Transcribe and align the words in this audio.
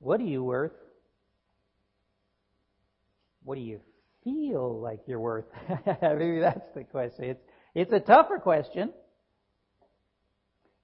What 0.00 0.20
are 0.20 0.24
you 0.24 0.42
worth? 0.42 0.72
What 3.44 3.54
do 3.54 3.60
you 3.60 3.80
feel 4.24 4.80
like 4.80 5.00
you're 5.06 5.20
worth? 5.20 5.44
Maybe 6.02 6.40
that's 6.40 6.74
the 6.74 6.84
question. 6.84 7.24
It's, 7.24 7.42
it's 7.74 7.92
a 7.92 8.00
tougher 8.00 8.38
question. 8.38 8.92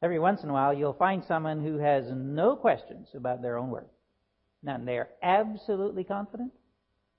Every 0.02 0.18
once 0.18 0.42
in 0.42 0.50
a 0.50 0.52
while, 0.52 0.74
you'll 0.74 0.92
find 0.92 1.24
someone 1.26 1.64
who 1.64 1.78
has 1.78 2.04
no 2.14 2.56
questions 2.56 3.08
about 3.14 3.42
their 3.42 3.58
own 3.58 3.70
worth. 3.70 3.88
None. 4.62 4.84
They 4.84 4.98
are 4.98 5.08
absolutely 5.22 6.04
confident, 6.04 6.52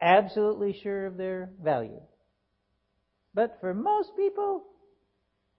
absolutely 0.01 0.79
sure 0.83 1.07
of 1.07 1.17
their 1.17 1.49
value. 1.63 2.01
But 3.33 3.57
for 3.59 3.73
most 3.73 4.11
people, 4.15 4.63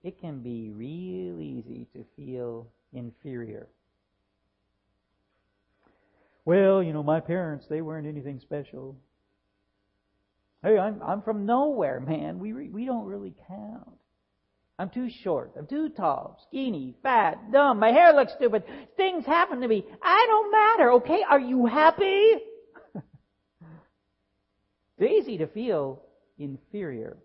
it 0.03 0.19
can 0.21 0.39
be 0.39 0.69
real 0.69 1.41
easy 1.41 1.87
to 1.93 2.05
feel 2.15 2.67
inferior. 2.93 3.67
Well, 6.45 6.81
you 6.81 6.93
know, 6.93 7.03
my 7.03 7.19
parents, 7.19 7.65
they 7.69 7.81
weren't 7.81 8.07
anything 8.07 8.39
special. 8.39 8.97
Hey, 10.63 10.77
I'm, 10.77 11.01
I'm 11.01 11.21
from 11.21 11.45
nowhere, 11.45 11.99
man. 11.99 12.39
We, 12.39 12.51
re, 12.51 12.69
we 12.69 12.85
don't 12.85 13.05
really 13.05 13.33
count. 13.47 13.97
I'm 14.77 14.89
too 14.89 15.09
short. 15.23 15.53
I'm 15.57 15.67
too 15.67 15.89
tall, 15.89 16.39
skinny, 16.47 16.95
fat, 17.03 17.51
dumb. 17.51 17.79
My 17.79 17.91
hair 17.91 18.13
looks 18.13 18.33
stupid. 18.33 18.63
Things 18.95 19.25
happen 19.25 19.59
to 19.61 19.67
me. 19.67 19.85
I 20.01 20.25
don't 20.27 20.51
matter, 20.51 20.91
okay? 20.93 21.21
Are 21.29 21.39
you 21.39 21.65
happy? 21.65 22.27
it's 24.97 25.11
easy 25.11 25.39
to 25.39 25.47
feel 25.47 26.01
inferior. 26.37 27.17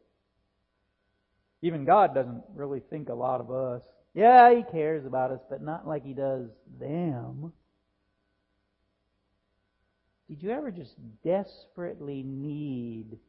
Even 1.62 1.84
God 1.84 2.14
doesn't 2.14 2.42
really 2.54 2.82
think 2.90 3.08
a 3.08 3.14
lot 3.14 3.40
of 3.40 3.50
us. 3.50 3.82
Yeah, 4.14 4.54
He 4.54 4.64
cares 4.70 5.06
about 5.06 5.30
us, 5.30 5.40
but 5.48 5.62
not 5.62 5.86
like 5.86 6.04
He 6.04 6.12
does 6.12 6.48
them. 6.80 7.52
Did 10.34 10.42
you 10.42 10.50
ever 10.50 10.72
just 10.72 10.96
desperately 11.22 12.24
need 12.24 13.20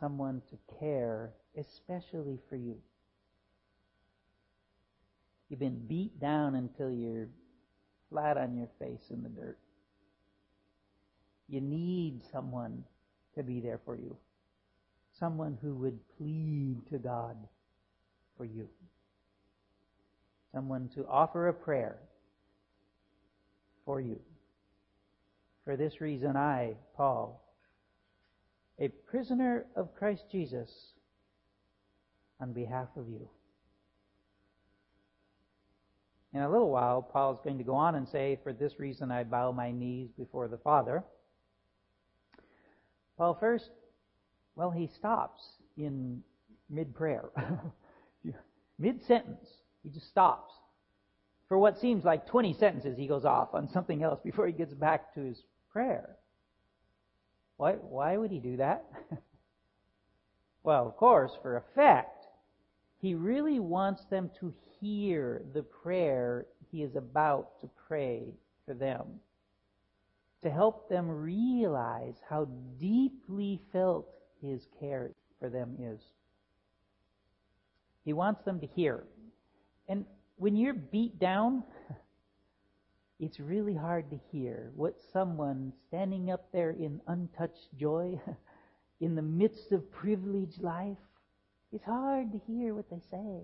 someone 0.00 0.42
to 0.50 0.76
care, 0.80 1.30
especially 1.56 2.40
for 2.48 2.56
you? 2.56 2.74
You've 5.48 5.60
been 5.60 5.86
beat 5.86 6.18
down 6.18 6.56
until 6.56 6.90
you're 6.90 7.28
flat 8.08 8.36
on 8.36 8.56
your 8.56 8.66
face 8.80 9.04
in 9.10 9.22
the 9.22 9.28
dirt. 9.28 9.58
You 11.48 11.60
need 11.60 12.22
someone 12.32 12.82
to 13.36 13.44
be 13.44 13.60
there 13.60 13.80
for 13.84 13.94
you. 13.94 14.16
Someone 15.16 15.58
who 15.62 15.76
would 15.76 16.00
plead 16.18 16.88
to 16.90 16.98
God 16.98 17.36
for 18.36 18.44
you. 18.44 18.68
Someone 20.52 20.90
to 20.96 21.06
offer 21.06 21.46
a 21.46 21.54
prayer 21.54 21.98
for 23.84 24.00
you. 24.00 24.18
For 25.70 25.76
this 25.76 26.00
reason, 26.00 26.36
I, 26.36 26.74
Paul, 26.96 27.40
a 28.80 28.88
prisoner 28.88 29.66
of 29.76 29.94
Christ 29.94 30.24
Jesus, 30.32 30.68
on 32.40 32.52
behalf 32.52 32.88
of 32.96 33.08
you. 33.08 33.28
In 36.34 36.40
a 36.40 36.50
little 36.50 36.70
while, 36.70 37.00
Paul 37.02 37.34
is 37.34 37.38
going 37.44 37.58
to 37.58 37.62
go 37.62 37.76
on 37.76 37.94
and 37.94 38.08
say, 38.08 38.40
For 38.42 38.52
this 38.52 38.80
reason 38.80 39.12
I 39.12 39.22
bow 39.22 39.52
my 39.52 39.70
knees 39.70 40.08
before 40.18 40.48
the 40.48 40.58
Father. 40.58 41.04
Well, 43.16 43.36
first, 43.38 43.70
well, 44.56 44.72
he 44.72 44.88
stops 44.88 45.40
in 45.76 46.20
mid 46.68 46.96
prayer. 46.96 47.26
mid 48.80 49.04
sentence, 49.04 49.46
he 49.84 49.90
just 49.90 50.08
stops. 50.08 50.52
For 51.46 51.58
what 51.58 51.78
seems 51.78 52.04
like 52.04 52.26
20 52.26 52.54
sentences, 52.54 52.98
he 52.98 53.06
goes 53.06 53.24
off 53.24 53.54
on 53.54 53.68
something 53.68 54.02
else 54.02 54.18
before 54.24 54.48
he 54.48 54.52
gets 54.52 54.74
back 54.74 55.14
to 55.14 55.20
his 55.20 55.40
prayer. 55.72 56.16
Why, 57.56 57.72
why 57.74 58.16
would 58.16 58.30
he 58.30 58.38
do 58.38 58.56
that? 58.56 58.84
well, 60.62 60.86
of 60.86 60.96
course, 60.96 61.32
for 61.42 61.56
effect. 61.56 62.26
He 63.00 63.14
really 63.14 63.60
wants 63.60 64.04
them 64.10 64.30
to 64.40 64.52
hear 64.80 65.42
the 65.54 65.62
prayer 65.62 66.46
he 66.70 66.82
is 66.82 66.96
about 66.96 67.60
to 67.60 67.68
pray 67.88 68.34
for 68.66 68.74
them. 68.74 69.06
To 70.42 70.50
help 70.50 70.88
them 70.88 71.08
realize 71.08 72.14
how 72.28 72.48
deeply 72.78 73.60
felt 73.72 74.08
his 74.40 74.66
care 74.78 75.10
for 75.38 75.50
them 75.50 75.76
is. 75.78 76.00
He 78.04 78.12
wants 78.12 78.42
them 78.44 78.60
to 78.60 78.66
hear. 78.66 79.04
And 79.88 80.04
when 80.36 80.56
you're 80.56 80.74
beat 80.74 81.18
down, 81.18 81.62
it's 83.20 83.38
really 83.38 83.74
hard 83.74 84.10
to 84.10 84.18
hear 84.32 84.72
what 84.74 84.94
someone 85.12 85.72
standing 85.88 86.30
up 86.30 86.50
there 86.52 86.70
in 86.70 87.02
untouched 87.06 87.68
joy, 87.78 88.18
in 89.00 89.14
the 89.14 89.22
midst 89.22 89.72
of 89.72 89.92
privileged 89.92 90.62
life, 90.62 90.96
it's 91.70 91.84
hard 91.84 92.32
to 92.32 92.40
hear 92.46 92.74
what 92.74 92.88
they 92.88 93.00
say. 93.10 93.40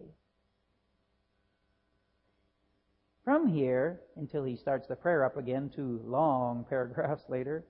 From 3.22 3.48
here, 3.48 4.00
until 4.16 4.44
he 4.44 4.56
starts 4.56 4.88
the 4.88 4.96
prayer 4.96 5.24
up 5.24 5.36
again, 5.36 5.70
two 5.74 6.00
long 6.04 6.64
paragraphs 6.68 7.24
later, 7.28 7.64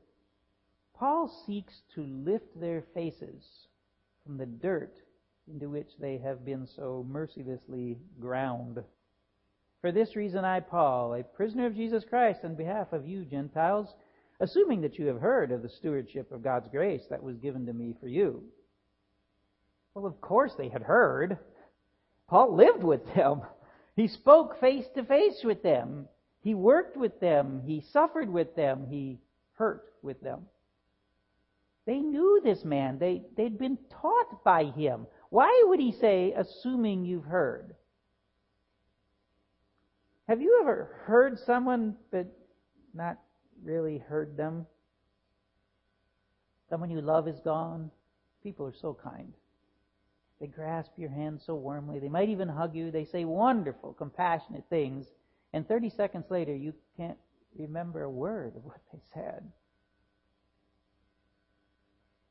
Paul 0.94 1.28
seeks 1.44 1.82
to 1.94 2.04
lift 2.04 2.58
their 2.58 2.84
faces 2.94 3.66
from 4.24 4.38
the 4.38 4.46
dirt 4.46 4.94
into 5.48 5.68
which 5.68 5.90
they 6.00 6.18
have 6.18 6.44
been 6.44 6.66
so 6.66 7.04
mercilessly 7.08 7.98
ground. 8.20 8.78
For 9.86 9.92
this 9.92 10.16
reason 10.16 10.44
I, 10.44 10.58
Paul, 10.58 11.14
a 11.14 11.22
prisoner 11.22 11.66
of 11.66 11.76
Jesus 11.76 12.02
Christ 12.02 12.40
on 12.42 12.56
behalf 12.56 12.92
of 12.92 13.06
you 13.06 13.24
Gentiles, 13.24 13.86
assuming 14.40 14.80
that 14.80 14.98
you 14.98 15.06
have 15.06 15.20
heard 15.20 15.52
of 15.52 15.62
the 15.62 15.68
stewardship 15.68 16.32
of 16.32 16.42
God's 16.42 16.66
grace 16.72 17.04
that 17.08 17.22
was 17.22 17.36
given 17.36 17.66
to 17.66 17.72
me 17.72 17.94
for 18.00 18.08
you. 18.08 18.42
Well, 19.94 20.04
of 20.04 20.20
course 20.20 20.50
they 20.58 20.68
had 20.68 20.82
heard. 20.82 21.38
Paul 22.26 22.56
lived 22.56 22.82
with 22.82 23.14
them. 23.14 23.42
He 23.94 24.08
spoke 24.08 24.58
face 24.58 24.86
to 24.96 25.04
face 25.04 25.44
with 25.44 25.62
them. 25.62 26.08
He 26.40 26.52
worked 26.52 26.96
with 26.96 27.20
them. 27.20 27.62
He 27.64 27.84
suffered 27.92 28.28
with 28.28 28.56
them. 28.56 28.88
He 28.90 29.20
hurt 29.52 29.84
with 30.02 30.20
them. 30.20 30.46
They 31.86 32.00
knew 32.00 32.40
this 32.42 32.64
man. 32.64 32.98
They, 32.98 33.22
they'd 33.36 33.56
been 33.56 33.78
taught 34.02 34.42
by 34.42 34.64
him. 34.64 35.06
Why 35.30 35.62
would 35.68 35.78
he 35.78 35.92
say, 35.92 36.34
assuming 36.36 37.04
you've 37.04 37.26
heard? 37.26 37.76
Have 40.28 40.40
you 40.40 40.58
ever 40.60 40.90
heard 41.04 41.38
someone 41.38 41.96
but 42.10 42.26
not 42.92 43.18
really 43.62 43.98
heard 43.98 44.36
them? 44.36 44.66
Someone 46.68 46.90
you 46.90 47.00
love 47.00 47.28
is 47.28 47.38
gone. 47.44 47.90
People 48.42 48.66
are 48.66 48.74
so 48.80 48.96
kind. 49.00 49.32
They 50.40 50.48
grasp 50.48 50.90
your 50.96 51.10
hand 51.10 51.40
so 51.46 51.54
warmly. 51.54 52.00
They 52.00 52.08
might 52.08 52.28
even 52.28 52.48
hug 52.48 52.74
you. 52.74 52.90
They 52.90 53.04
say 53.04 53.24
wonderful, 53.24 53.94
compassionate 53.94 54.64
things. 54.68 55.06
And 55.52 55.66
30 55.66 55.90
seconds 55.90 56.26
later, 56.28 56.54
you 56.54 56.74
can't 56.96 57.18
remember 57.56 58.02
a 58.02 58.10
word 58.10 58.56
of 58.56 58.64
what 58.64 58.80
they 58.92 58.98
said. 59.14 59.44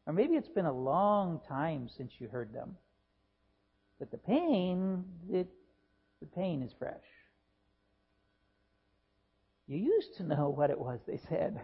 Or 0.05 0.13
maybe 0.13 0.35
it's 0.35 0.50
been 0.50 0.66
a 0.66 0.72
long 0.72 1.39
time 1.47 1.89
since 1.97 2.11
you 2.19 2.28
heard 2.28 2.53
them. 2.53 2.75
But 4.00 4.11
the 4.11 4.17
pain, 4.17 5.05
it, 5.31 5.47
the 6.19 6.28
pain 6.28 6.61
is 6.61 6.73
fresh. 6.78 7.15
You 9.68 9.78
used 9.78 10.16
to 10.18 10.24
know 10.24 10.50
what 10.50 10.70
it 10.70 10.80
was 10.80 11.00
they 11.08 11.18
said. 11.18 11.59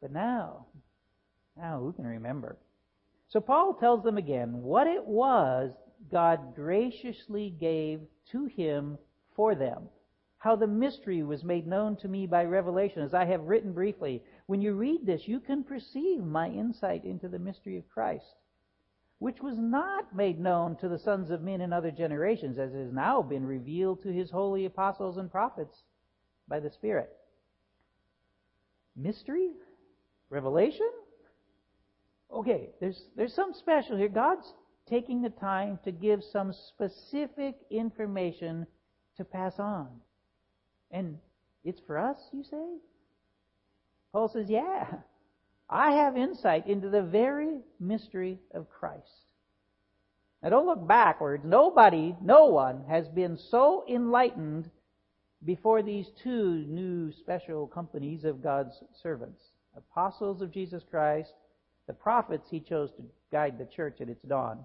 But 0.00 0.10
now, 0.10 0.66
now 1.56 1.78
who 1.78 1.92
can 1.92 2.06
remember? 2.06 2.56
So 3.28 3.40
Paul 3.40 3.74
tells 3.74 4.02
them 4.02 4.18
again 4.18 4.62
what 4.62 4.86
it 4.86 5.06
was 5.06 5.72
God 6.10 6.54
graciously 6.54 7.50
gave 7.50 8.00
to 8.32 8.46
him 8.46 8.98
for 9.36 9.54
them. 9.54 9.88
How 10.38 10.56
the 10.56 10.66
mystery 10.66 11.22
was 11.22 11.44
made 11.44 11.66
known 11.66 11.96
to 11.96 12.08
me 12.08 12.26
by 12.26 12.44
revelation, 12.44 13.02
as 13.02 13.14
I 13.14 13.24
have 13.24 13.44
written 13.44 13.72
briefly. 13.72 14.22
When 14.46 14.60
you 14.60 14.74
read 14.74 15.06
this, 15.06 15.26
you 15.26 15.40
can 15.40 15.64
perceive 15.64 16.22
my 16.22 16.50
insight 16.50 17.04
into 17.04 17.28
the 17.28 17.38
mystery 17.38 17.78
of 17.78 17.88
Christ, 17.88 18.34
which 19.20 19.40
was 19.40 19.58
not 19.58 20.14
made 20.14 20.38
known 20.38 20.76
to 20.76 20.88
the 20.88 20.98
sons 20.98 21.30
of 21.30 21.42
men 21.42 21.60
in 21.62 21.72
other 21.72 21.90
generations, 21.90 22.58
as 22.58 22.74
it 22.74 22.84
has 22.84 22.92
now 22.92 23.22
been 23.22 23.46
revealed 23.46 24.02
to 24.02 24.12
his 24.12 24.30
holy 24.30 24.66
apostles 24.66 25.16
and 25.16 25.30
prophets 25.30 25.82
by 26.48 26.60
the 26.60 26.70
Spirit. 26.70 27.10
Mystery? 28.96 29.50
Revelation? 30.30 30.90
Okay, 32.32 32.70
there's, 32.80 33.00
there's 33.16 33.34
some 33.34 33.52
special 33.54 33.96
here. 33.96 34.08
God's 34.08 34.52
taking 34.88 35.22
the 35.22 35.30
time 35.30 35.78
to 35.84 35.92
give 35.92 36.22
some 36.32 36.52
specific 36.68 37.56
information 37.70 38.66
to 39.16 39.24
pass 39.24 39.54
on. 39.58 39.88
And 40.90 41.18
it's 41.64 41.80
for 41.86 41.98
us, 41.98 42.18
you 42.32 42.42
say? 42.42 42.78
Paul 44.12 44.28
says, 44.28 44.46
yeah. 44.48 44.86
I 45.68 45.92
have 45.92 46.16
insight 46.16 46.66
into 46.66 46.90
the 46.90 47.02
very 47.02 47.60
mystery 47.80 48.38
of 48.54 48.68
Christ. 48.68 49.24
Now 50.42 50.50
don't 50.50 50.66
look 50.66 50.86
backwards. 50.86 51.42
Nobody, 51.44 52.14
no 52.22 52.46
one 52.46 52.84
has 52.88 53.08
been 53.08 53.38
so 53.50 53.84
enlightened 53.88 54.70
before 55.44 55.82
these 55.82 56.10
two 56.22 56.64
new 56.68 57.12
special 57.12 57.66
companies 57.66 58.24
of 58.24 58.42
God's 58.42 58.82
servants 59.02 59.42
apostles 59.76 60.40
of 60.40 60.52
Jesus 60.52 60.84
Christ, 60.88 61.32
the 61.86 61.92
prophets 61.92 62.48
he 62.48 62.60
chose 62.60 62.90
to 62.92 63.02
guide 63.32 63.58
the 63.58 63.64
church 63.66 64.00
at 64.00 64.08
its 64.08 64.22
dawn. 64.22 64.64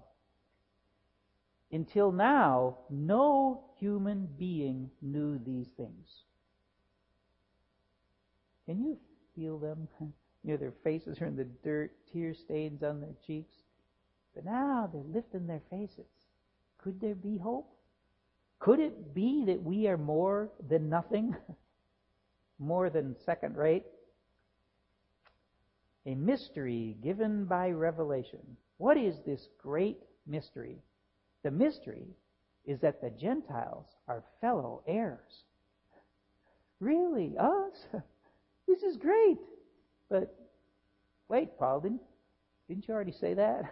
Until 1.72 2.12
now, 2.12 2.78
no 2.88 3.64
human 3.78 4.28
being 4.38 4.90
knew 5.02 5.38
these 5.38 5.68
things. 5.76 6.08
Can 8.66 8.84
you 8.84 8.98
feel 9.34 9.58
them? 9.58 9.88
You 10.42 10.52
know, 10.52 10.56
their 10.56 10.72
faces 10.82 11.20
are 11.20 11.26
in 11.26 11.36
the 11.36 11.44
dirt, 11.44 11.92
tear 12.10 12.32
stains 12.32 12.82
on 12.82 13.02
their 13.02 13.12
cheeks. 13.26 13.56
But 14.34 14.46
now 14.46 14.88
they're 14.90 15.02
lifting 15.02 15.46
their 15.46 15.60
faces. 15.68 16.06
Could 16.78 16.98
there 16.98 17.14
be 17.14 17.36
hope? 17.36 17.70
Could 18.60 18.78
it 18.78 19.14
be 19.14 19.44
that 19.46 19.62
we 19.62 19.88
are 19.88 19.96
more 19.96 20.50
than 20.68 20.88
nothing? 20.90 21.34
more 22.58 22.90
than 22.90 23.16
second 23.24 23.56
rate? 23.56 23.84
A 26.06 26.14
mystery 26.14 26.96
given 27.02 27.46
by 27.46 27.70
revelation. 27.70 28.40
What 28.76 28.96
is 28.96 29.16
this 29.26 29.48
great 29.58 29.98
mystery? 30.26 30.76
The 31.42 31.50
mystery 31.50 32.06
is 32.66 32.80
that 32.80 33.00
the 33.00 33.10
Gentiles 33.10 33.86
are 34.06 34.22
fellow 34.40 34.82
heirs. 34.86 35.44
Really? 36.80 37.36
Us? 37.38 37.86
This 38.66 38.82
is 38.84 38.96
great. 38.96 39.38
But 40.08 40.32
wait, 41.28 41.58
Paul, 41.58 41.80
didn't, 41.80 42.00
didn't 42.68 42.86
you 42.86 42.94
already 42.94 43.12
say 43.12 43.34
that? 43.34 43.64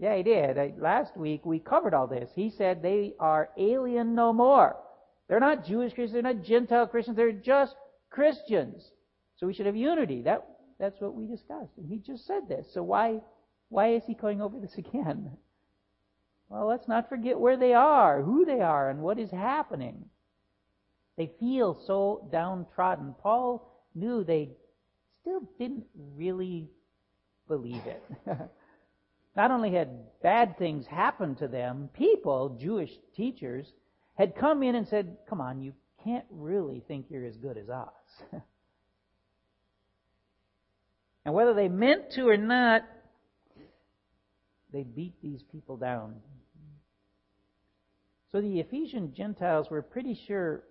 Yeah, 0.00 0.16
he 0.16 0.22
did. 0.22 0.56
Uh, 0.56 0.68
last 0.78 1.14
week 1.14 1.44
we 1.44 1.58
covered 1.58 1.92
all 1.92 2.06
this. 2.06 2.30
He 2.34 2.48
said 2.48 2.82
they 2.82 3.12
are 3.20 3.50
alien 3.58 4.14
no 4.14 4.32
more. 4.32 4.76
They're 5.28 5.38
not 5.38 5.66
Jewish 5.66 5.92
Christians, 5.92 6.14
they're 6.14 6.34
not 6.34 6.42
Gentile 6.42 6.86
Christians, 6.86 7.18
they're 7.18 7.32
just 7.32 7.76
Christians. 8.08 8.90
So 9.36 9.46
we 9.46 9.52
should 9.52 9.66
have 9.66 9.76
unity. 9.76 10.22
That, 10.22 10.46
that's 10.78 11.00
what 11.02 11.14
we 11.14 11.26
discussed. 11.26 11.72
And 11.76 11.86
he 11.86 11.98
just 11.98 12.26
said 12.26 12.48
this. 12.48 12.66
So 12.72 12.82
why, 12.82 13.20
why 13.68 13.94
is 13.94 14.02
he 14.06 14.14
going 14.14 14.40
over 14.40 14.58
this 14.58 14.74
again? 14.78 15.30
Well, 16.48 16.66
let's 16.66 16.88
not 16.88 17.10
forget 17.10 17.38
where 17.38 17.58
they 17.58 17.74
are, 17.74 18.22
who 18.22 18.46
they 18.46 18.60
are, 18.60 18.88
and 18.88 19.00
what 19.02 19.18
is 19.18 19.30
happening. 19.30 20.06
They 21.18 21.30
feel 21.38 21.78
so 21.86 22.26
downtrodden. 22.32 23.14
Paul 23.22 23.70
knew 23.94 24.24
they 24.24 24.48
still 25.20 25.42
didn't 25.58 25.84
really 26.16 26.70
believe 27.46 27.82
it. 27.84 28.02
Not 29.40 29.52
only 29.52 29.72
had 29.72 30.20
bad 30.22 30.58
things 30.58 30.86
happened 30.86 31.38
to 31.38 31.48
them, 31.48 31.88
people, 31.94 32.58
Jewish 32.60 32.90
teachers, 33.16 33.66
had 34.14 34.36
come 34.36 34.62
in 34.62 34.74
and 34.74 34.86
said, 34.86 35.16
Come 35.30 35.40
on, 35.40 35.62
you 35.62 35.72
can't 36.04 36.26
really 36.30 36.84
think 36.86 37.06
you're 37.08 37.24
as 37.24 37.38
good 37.38 37.56
as 37.56 37.70
us. 37.70 37.88
and 41.24 41.32
whether 41.32 41.54
they 41.54 41.68
meant 41.68 42.10
to 42.16 42.28
or 42.28 42.36
not, 42.36 42.82
they 44.74 44.82
beat 44.82 45.14
these 45.22 45.42
people 45.50 45.78
down. 45.78 46.16
So 48.32 48.42
the 48.42 48.60
Ephesian 48.60 49.14
Gentiles 49.14 49.70
were 49.70 49.80
pretty 49.80 50.20
sure 50.26 50.64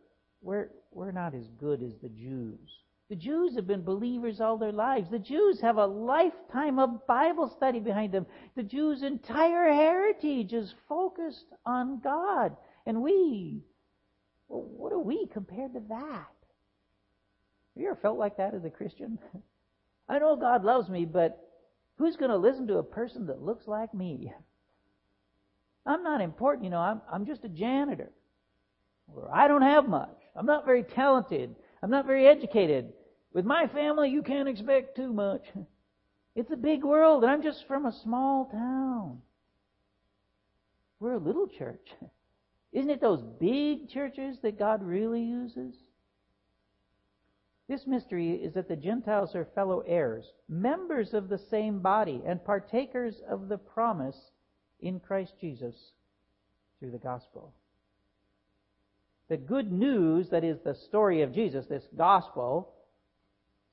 we're, 0.43 0.69
we're 0.91 1.11
not 1.11 1.33
as 1.33 1.47
good 1.59 1.81
as 1.81 1.93
the 2.03 2.09
Jews. 2.09 2.69
The 3.09 3.15
Jews 3.15 3.55
have 3.55 3.65
been 3.65 3.81
believers 3.81 4.39
all 4.39 4.57
their 4.57 4.71
lives. 4.71 5.09
The 5.09 5.17
Jews 5.17 5.59
have 5.61 5.77
a 5.77 5.85
lifetime 5.85 6.77
of 6.77 7.07
Bible 7.07 7.49
study 7.49 7.79
behind 7.79 8.11
them. 8.13 8.27
The 8.55 8.61
Jews' 8.61 9.01
entire 9.01 9.73
heritage 9.73 10.53
is 10.53 10.75
focused 10.87 11.47
on 11.65 12.01
God. 12.03 12.55
And 12.85 13.01
we, 13.01 13.63
well, 14.47 14.61
what 14.61 14.93
are 14.93 14.99
we 14.99 15.25
compared 15.25 15.73
to 15.73 15.79
that? 15.89 16.03
Have 17.73 17.81
you 17.83 17.87
ever 17.87 17.99
felt 17.99 18.19
like 18.19 18.37
that 18.37 18.53
as 18.53 18.63
a 18.63 18.69
Christian? 18.69 19.17
I 20.09 20.19
know 20.19 20.35
God 20.35 20.63
loves 20.63 20.87
me, 20.87 21.05
but 21.05 21.49
who's 21.97 22.15
going 22.15 22.31
to 22.31 22.37
listen 22.37 22.67
to 22.67 22.77
a 22.77 22.83
person 22.83 23.25
that 23.25 23.41
looks 23.41 23.67
like 23.67 23.91
me? 23.91 24.31
I'm 25.87 26.03
not 26.03 26.21
important, 26.21 26.63
you 26.63 26.69
know, 26.69 26.77
I'm, 26.79 27.01
I'm 27.11 27.25
just 27.25 27.43
a 27.43 27.49
janitor. 27.49 28.11
Or 29.15 29.31
I 29.33 29.47
don't 29.47 29.63
have 29.63 29.89
much. 29.89 30.15
I'm 30.35 30.45
not 30.45 30.65
very 30.65 30.83
talented. 30.83 31.55
I'm 31.81 31.89
not 31.89 32.05
very 32.05 32.27
educated. 32.27 32.93
With 33.33 33.45
my 33.45 33.67
family, 33.67 34.09
you 34.09 34.23
can't 34.23 34.49
expect 34.49 34.95
too 34.95 35.13
much. 35.13 35.43
It's 36.35 36.51
a 36.51 36.57
big 36.57 36.83
world, 36.83 37.23
and 37.23 37.31
I'm 37.31 37.43
just 37.43 37.65
from 37.67 37.85
a 37.85 37.99
small 38.03 38.45
town. 38.45 39.21
We're 40.99 41.13
a 41.13 41.19
little 41.19 41.47
church. 41.47 41.87
Isn't 42.71 42.89
it 42.89 43.01
those 43.01 43.23
big 43.39 43.89
churches 43.89 44.37
that 44.41 44.59
God 44.59 44.83
really 44.83 45.21
uses? 45.21 45.75
This 47.67 47.85
mystery 47.85 48.31
is 48.31 48.53
that 48.55 48.67
the 48.67 48.75
Gentiles 48.75 49.35
are 49.35 49.47
fellow 49.53 49.83
heirs, 49.85 50.25
members 50.47 51.13
of 51.13 51.29
the 51.29 51.37
same 51.37 51.79
body, 51.79 52.21
and 52.25 52.43
partakers 52.43 53.15
of 53.29 53.47
the 53.47 53.57
promise 53.57 54.17
in 54.81 54.99
Christ 54.99 55.33
Jesus 55.39 55.75
through 56.79 56.91
the 56.91 56.97
gospel. 56.97 57.53
The 59.29 59.37
good 59.37 59.71
news, 59.71 60.29
that 60.29 60.43
is 60.43 60.57
the 60.63 60.73
story 60.73 61.21
of 61.21 61.33
Jesus, 61.33 61.67
this 61.67 61.87
gospel, 61.95 62.73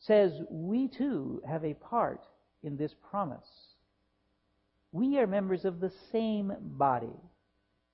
says 0.01 0.33
we 0.51 0.89
too 0.89 1.43
have 1.47 1.65
a 1.65 1.75
part 1.75 2.21
in 2.63 2.77
this 2.77 2.95
promise. 3.11 3.75
We 4.93 5.19
are 5.19 5.27
members 5.27 5.65
of 5.65 5.81
the 5.81 5.93
same 6.13 6.53
body. 6.61 7.21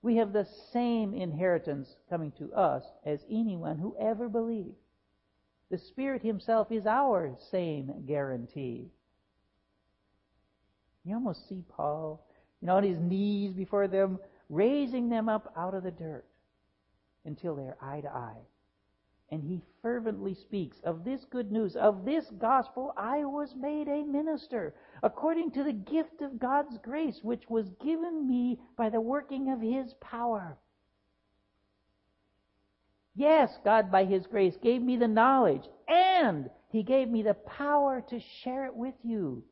We 0.02 0.16
have 0.16 0.32
the 0.32 0.46
same 0.72 1.14
inheritance 1.14 1.88
coming 2.10 2.32
to 2.38 2.52
us 2.52 2.82
as 3.04 3.24
anyone 3.30 3.78
who 3.78 3.96
ever 4.00 4.28
believed. 4.28 4.76
The 5.70 5.78
Spirit 5.78 6.22
Himself 6.22 6.70
is 6.70 6.86
our 6.86 7.36
same 7.50 8.04
guarantee. 8.06 8.90
You 11.04 11.14
almost 11.14 11.48
see 11.48 11.64
Paul, 11.68 12.24
you 12.60 12.66
know, 12.66 12.76
on 12.76 12.84
his 12.84 12.98
knees 12.98 13.54
before 13.54 13.88
them, 13.88 14.18
raising 14.48 15.08
them 15.08 15.28
up 15.28 15.52
out 15.56 15.74
of 15.74 15.82
the 15.82 15.90
dirt 15.90 16.24
until 17.24 17.56
they're 17.56 17.76
eye 17.80 18.00
to 18.00 18.08
eye 18.08 18.42
and 19.32 19.42
he 19.42 19.62
fervently 19.80 20.34
speaks 20.34 20.76
of 20.84 21.04
this 21.04 21.24
good 21.30 21.50
news, 21.50 21.74
of 21.74 22.04
this 22.04 22.26
gospel, 22.38 22.92
I 22.98 23.24
was 23.24 23.54
made 23.58 23.88
a 23.88 24.04
minister, 24.04 24.74
according 25.02 25.52
to 25.52 25.64
the 25.64 25.72
gift 25.72 26.20
of 26.20 26.38
God's 26.38 26.76
grace, 26.84 27.18
which 27.22 27.48
was 27.48 27.70
given 27.82 28.28
me 28.28 28.60
by 28.76 28.90
the 28.90 29.00
working 29.00 29.50
of 29.50 29.62
his 29.62 29.94
power. 30.02 30.58
Yes, 33.14 33.50
God, 33.64 33.90
by 33.90 34.04
his 34.04 34.26
grace, 34.26 34.54
gave 34.62 34.82
me 34.82 34.98
the 34.98 35.08
knowledge, 35.08 35.64
and 35.88 36.50
he 36.68 36.82
gave 36.82 37.08
me 37.08 37.22
the 37.22 37.34
power 37.34 38.04
to 38.10 38.20
share 38.42 38.66
it 38.66 38.76
with 38.76 38.94
you. 39.02 39.42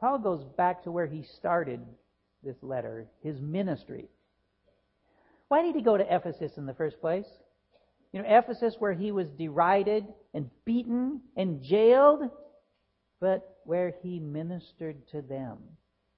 Paul 0.00 0.18
goes 0.18 0.44
back 0.56 0.84
to 0.84 0.90
where 0.90 1.06
he 1.06 1.24
started 1.36 1.84
this 2.42 2.56
letter, 2.62 3.06
his 3.22 3.38
ministry. 3.38 4.08
Why 5.48 5.60
did 5.60 5.74
he 5.74 5.82
go 5.82 5.98
to 5.98 6.14
Ephesus 6.14 6.56
in 6.56 6.64
the 6.64 6.74
first 6.74 7.02
place? 7.02 7.26
Know, 8.18 8.24
Ephesus 8.26 8.74
where 8.80 8.94
he 8.94 9.12
was 9.12 9.28
derided 9.30 10.04
and 10.34 10.50
beaten 10.64 11.20
and 11.36 11.62
jailed, 11.62 12.28
but 13.20 13.60
where 13.64 13.94
he 14.02 14.18
ministered 14.18 15.06
to 15.12 15.22
them, 15.22 15.58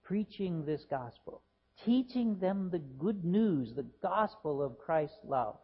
preaching 0.02 0.64
this 0.64 0.87
gospel, 0.88 1.42
teaching 1.85 2.38
them 2.38 2.71
the 2.71 2.78
good 2.78 3.23
news, 3.23 3.75
the 3.75 3.87
gospel 4.00 4.62
of 4.62 4.78
Christ's 4.78 5.19
love. 5.26 5.59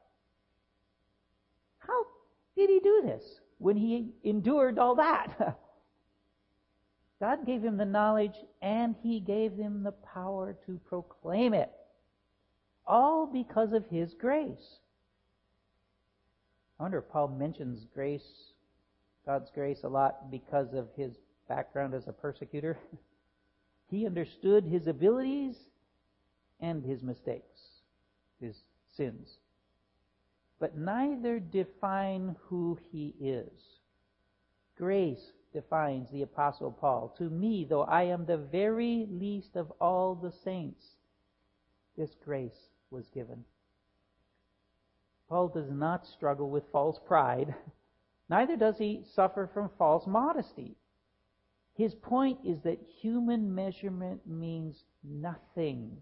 How 1.78 2.04
did 2.54 2.68
he 2.68 2.80
do 2.80 3.02
this 3.06 3.24
when 3.56 3.78
he 3.78 4.10
endured 4.22 4.78
all 4.78 4.96
that? 4.96 5.58
God 7.18 7.46
gave 7.46 7.64
him 7.64 7.78
the 7.78 7.86
knowledge 7.86 8.36
and 8.60 8.94
he 9.02 9.20
gave 9.20 9.56
him 9.56 9.82
the 9.82 9.92
power 9.92 10.54
to 10.66 10.78
proclaim 10.86 11.54
it. 11.54 11.72
All 12.86 13.26
because 13.26 13.72
of 13.72 13.86
his 13.86 14.12
grace. 14.12 14.80
I 16.78 16.82
wonder 16.82 16.98
if 16.98 17.08
Paul 17.08 17.28
mentions 17.28 17.86
grace, 17.94 18.52
God's 19.24 19.50
grace, 19.54 19.82
a 19.82 19.88
lot 19.88 20.30
because 20.30 20.74
of 20.74 20.88
his 20.96 21.14
background 21.48 21.94
as 21.94 22.06
a 22.06 22.12
persecutor. 22.12 22.78
he 23.90 24.06
understood 24.06 24.64
his 24.64 24.86
abilities 24.86 25.56
and 26.60 26.84
his 26.84 27.02
mistakes, 27.02 27.60
his 28.40 28.56
sins. 28.94 29.38
But 30.58 30.76
neither 30.76 31.38
define 31.38 32.36
who 32.48 32.78
he 32.90 33.14
is. 33.20 33.50
Grace 34.76 35.32
defines 35.52 36.10
the 36.10 36.22
Apostle 36.22 36.70
Paul. 36.70 37.14
To 37.18 37.30
me, 37.30 37.66
though 37.68 37.84
I 37.84 38.04
am 38.04 38.26
the 38.26 38.36
very 38.36 39.06
least 39.10 39.56
of 39.56 39.72
all 39.80 40.14
the 40.14 40.32
saints, 40.44 40.84
this 41.96 42.14
grace 42.22 42.68
was 42.90 43.08
given. 43.08 43.44
Paul 45.28 45.48
does 45.48 45.70
not 45.70 46.06
struggle 46.06 46.50
with 46.50 46.70
false 46.70 46.98
pride, 47.06 47.54
neither 48.28 48.56
does 48.56 48.78
he 48.78 49.04
suffer 49.14 49.50
from 49.52 49.70
false 49.78 50.06
modesty. 50.06 50.76
His 51.74 51.94
point 51.94 52.38
is 52.44 52.60
that 52.62 52.80
human 53.00 53.54
measurement 53.54 54.26
means 54.26 54.84
nothing. 55.04 55.98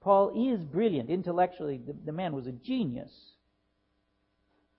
Paul 0.00 0.30
is 0.36 0.64
brilliant 0.64 1.10
intellectually. 1.10 1.78
The, 1.84 1.94
the 2.04 2.12
man 2.12 2.32
was 2.32 2.46
a 2.46 2.52
genius. 2.52 3.12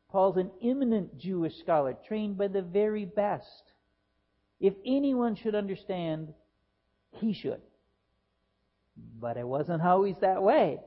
Paul's 0.09 0.37
an 0.37 0.51
eminent 0.63 1.17
Jewish 1.17 1.59
scholar, 1.59 1.95
trained 2.07 2.37
by 2.37 2.47
the 2.47 2.61
very 2.61 3.05
best. 3.05 3.73
If 4.59 4.73
anyone 4.85 5.35
should 5.35 5.53
understand, 5.53 6.33
he 7.11 7.33
should. 7.33 7.61
But 9.19 9.37
it 9.37 9.47
wasn't 9.47 9.83
always 9.83 10.17
that 10.21 10.41
way. 10.41 10.79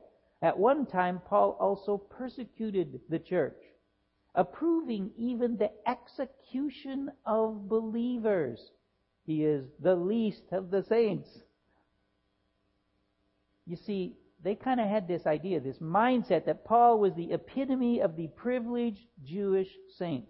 At 0.43 0.59
one 0.59 0.85
time, 0.85 1.21
Paul 1.25 1.55
also 1.57 1.97
persecuted 1.97 2.99
the 3.07 3.17
church, 3.17 3.57
approving 4.35 5.11
even 5.17 5.55
the 5.55 5.71
execution 5.87 7.09
of 7.25 7.69
believers. 7.69 8.59
He 9.25 9.45
is 9.45 9.63
the 9.79 9.95
least 9.95 10.43
of 10.51 10.69
the 10.69 10.83
saints. 10.83 11.29
You 13.65 13.77
see, 13.77 14.17
they 14.43 14.55
kind 14.55 14.81
of 14.81 14.89
had 14.89 15.07
this 15.07 15.25
idea, 15.25 15.61
this 15.61 15.77
mindset 15.77 16.43
that 16.45 16.65
Paul 16.65 16.99
was 16.99 17.13
the 17.13 17.31
epitome 17.31 18.01
of 18.01 18.17
the 18.17 18.27
privileged 18.27 19.07
Jewish 19.23 19.69
saint. 19.97 20.25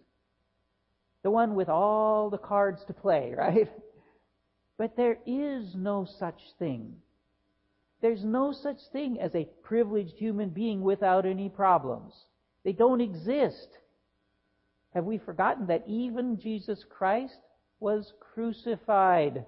The 1.24 1.32
one 1.32 1.56
with 1.56 1.70
all 1.70 2.30
the 2.30 2.38
cards 2.38 2.86
to 2.86 2.94
play, 2.94 3.34
right? 3.38 3.72
But 4.78 4.96
there 4.96 5.18
is 5.26 5.74
no 5.74 6.06
such 6.06 6.40
thing. 6.60 6.98
There's 8.04 8.26
no 8.26 8.52
such 8.52 8.80
thing 8.92 9.22
as 9.22 9.34
a 9.34 9.48
privileged 9.64 10.18
human 10.18 10.50
being 10.50 10.82
without 10.82 11.26
any 11.26 11.48
problems. 11.48 12.14
They 12.66 12.74
don't 12.74 13.00
exist. 13.00 13.70
Have 14.94 15.06
we 15.06 15.18
forgotten 15.18 15.68
that 15.68 15.86
even 15.88 16.38
Jesus 16.38 16.84
Christ 16.84 17.40
was 17.80 18.12
crucified? 18.20 19.46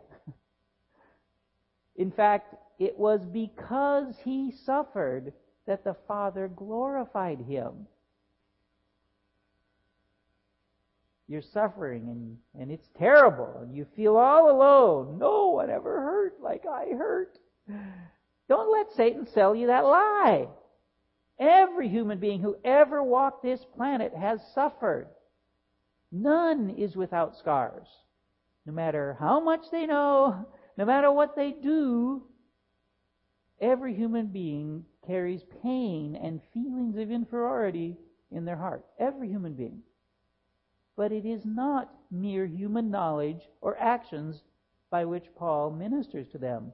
In 1.98 2.12
fact, 2.12 2.56
it 2.80 2.98
was 2.98 3.26
because 3.26 4.16
he 4.24 4.54
suffered 4.64 5.34
that 5.68 5.84
the 5.84 5.98
Father 6.08 6.48
glorified 6.48 7.42
him. 7.42 7.88
You're 11.28 11.42
suffering 11.42 12.08
and, 12.08 12.38
and 12.58 12.72
it's 12.72 12.88
terrible 12.98 13.60
and 13.62 13.76
you 13.76 13.86
feel 13.98 14.16
all 14.16 14.50
alone. 14.50 15.20
No 15.20 15.50
one 15.50 15.70
ever 15.70 16.00
hurt 16.00 16.36
like 16.42 16.64
I 16.66 16.96
hurt. 16.98 17.38
Don't 18.48 18.72
let 18.72 18.92
Satan 18.96 19.26
sell 19.28 19.56
you 19.56 19.68
that 19.68 19.86
lie. 19.86 20.48
Every 21.40 21.90
human 21.90 22.20
being 22.20 22.42
who 22.42 22.58
ever 22.64 23.04
walked 23.04 23.44
this 23.44 23.66
planet 23.76 24.14
has 24.14 24.40
suffered. 24.54 25.08
None 26.12 26.70
is 26.70 26.96
without 26.96 27.36
scars. 27.38 27.88
No 28.66 28.74
matter 28.74 29.18
how 29.20 29.40
much 29.40 29.70
they 29.72 29.86
know, 29.86 30.46
no 30.78 30.86
matter 30.86 31.12
what 31.12 31.36
they 31.36 31.52
do, 31.52 32.24
every 33.60 33.94
human 33.96 34.28
being 34.28 34.86
carries 35.06 35.44
pain 35.62 36.16
and 36.16 36.42
feelings 36.54 36.98
of 36.98 37.12
inferiority 37.12 37.98
in 38.32 38.46
their 38.46 38.56
heart. 38.56 38.86
Every 39.00 39.28
human 39.28 39.54
being. 39.54 39.82
But 40.96 41.12
it 41.12 41.26
is 41.26 41.46
not 41.46 41.94
mere 42.10 42.46
human 42.46 42.90
knowledge 42.90 43.42
or 43.62 43.78
actions 43.78 44.42
by 44.90 45.06
which 45.06 45.36
Paul 45.36 45.72
ministers 45.72 46.28
to 46.30 46.38
them. 46.38 46.72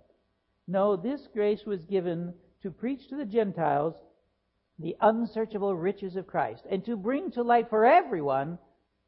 No, 0.71 0.95
this 0.95 1.27
grace 1.33 1.65
was 1.65 1.83
given 1.83 2.33
to 2.63 2.71
preach 2.71 3.09
to 3.09 3.17
the 3.17 3.25
Gentiles 3.25 3.93
the 4.79 4.95
unsearchable 5.01 5.75
riches 5.75 6.15
of 6.15 6.27
Christ 6.27 6.63
and 6.71 6.85
to 6.85 6.95
bring 6.95 7.29
to 7.31 7.43
light 7.43 7.69
for 7.69 7.85
everyone 7.85 8.57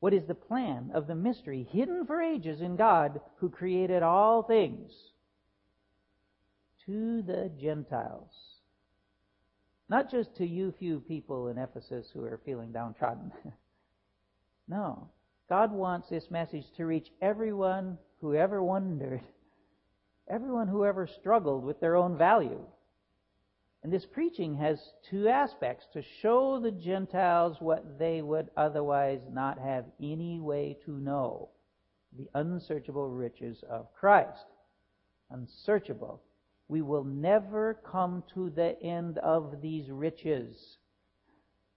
what 0.02 0.14
is 0.14 0.26
the 0.28 0.36
plan 0.36 0.92
of 0.94 1.08
the 1.08 1.16
mystery 1.16 1.66
hidden 1.72 2.06
for 2.06 2.22
ages 2.22 2.60
in 2.60 2.76
God 2.76 3.22
who 3.38 3.50
created 3.50 4.04
all 4.04 4.44
things 4.44 4.92
to 6.86 7.22
the 7.22 7.50
Gentiles. 7.58 8.34
Not 9.88 10.12
just 10.12 10.36
to 10.36 10.46
you 10.46 10.74
few 10.78 11.00
people 11.00 11.48
in 11.48 11.58
Ephesus 11.58 12.08
who 12.14 12.26
are 12.26 12.42
feeling 12.44 12.74
downtrodden. 12.74 13.32
no. 14.68 15.08
God 15.48 15.72
wants 15.72 16.10
this 16.10 16.30
message 16.30 16.66
to 16.76 16.86
reach 16.86 17.08
everyone 17.22 17.98
who 18.20 18.36
ever 18.36 18.62
wondered 18.62 19.22
everyone 20.30 20.68
who 20.68 20.86
ever 20.86 21.08
struggled 21.08 21.64
with 21.64 21.80
their 21.80 21.96
own 21.96 22.18
value. 22.18 22.66
And 23.84 23.92
this 23.92 24.06
preaching 24.06 24.56
has 24.56 24.94
two 25.10 25.28
aspects 25.28 25.86
to 25.94 26.02
show 26.22 26.60
the 26.60 26.72
Gentiles 26.72 27.58
what 27.60 28.00
they 28.00 28.22
would 28.22 28.50
otherwise 28.56 29.20
not 29.30 29.60
have 29.60 29.86
any 30.02 30.40
way 30.40 30.78
to 30.86 30.92
know 30.92 31.50
the 32.18 32.30
unsearchable 32.34 33.10
riches 33.10 33.64
of 33.70 33.94
Christ. 33.94 34.46
Unsearchable. 35.30 36.22
We 36.70 36.82
will 36.82 37.04
never 37.04 37.74
come 37.86 38.24
to 38.34 38.50
the 38.52 38.82
end 38.82 39.18
of 39.18 39.62
these 39.62 39.90
riches. 39.90 40.78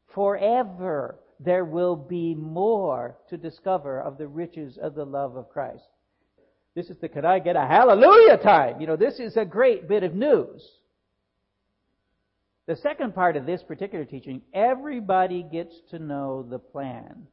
Forever 0.06 1.18
there 1.40 1.64
will 1.64 1.96
be 1.96 2.34
more 2.34 3.18
to 3.28 3.36
discover 3.36 4.00
of 4.00 4.16
the 4.16 4.28
riches 4.28 4.78
of 4.78 4.94
the 4.94 5.04
love 5.04 5.36
of 5.36 5.50
Christ. 5.50 5.88
This 6.76 6.90
is 6.90 6.98
the 6.98 7.08
can 7.08 7.24
I 7.24 7.38
get 7.38 7.56
a 7.56 7.66
hallelujah 7.66 8.36
time? 8.36 8.82
You 8.82 8.86
know, 8.86 8.96
this 8.96 9.18
is 9.18 9.38
a 9.38 9.46
great 9.46 9.88
bit 9.88 10.02
of 10.02 10.14
news. 10.14 10.62
The 12.66 12.76
second 12.76 13.14
part 13.14 13.36
of 13.36 13.46
this 13.46 13.62
particular 13.62 14.04
teaching, 14.04 14.42
everybody 14.52 15.42
gets 15.42 15.74
to 15.90 15.98
know 15.98 16.46
the 16.48 16.58
plan. 16.58 17.26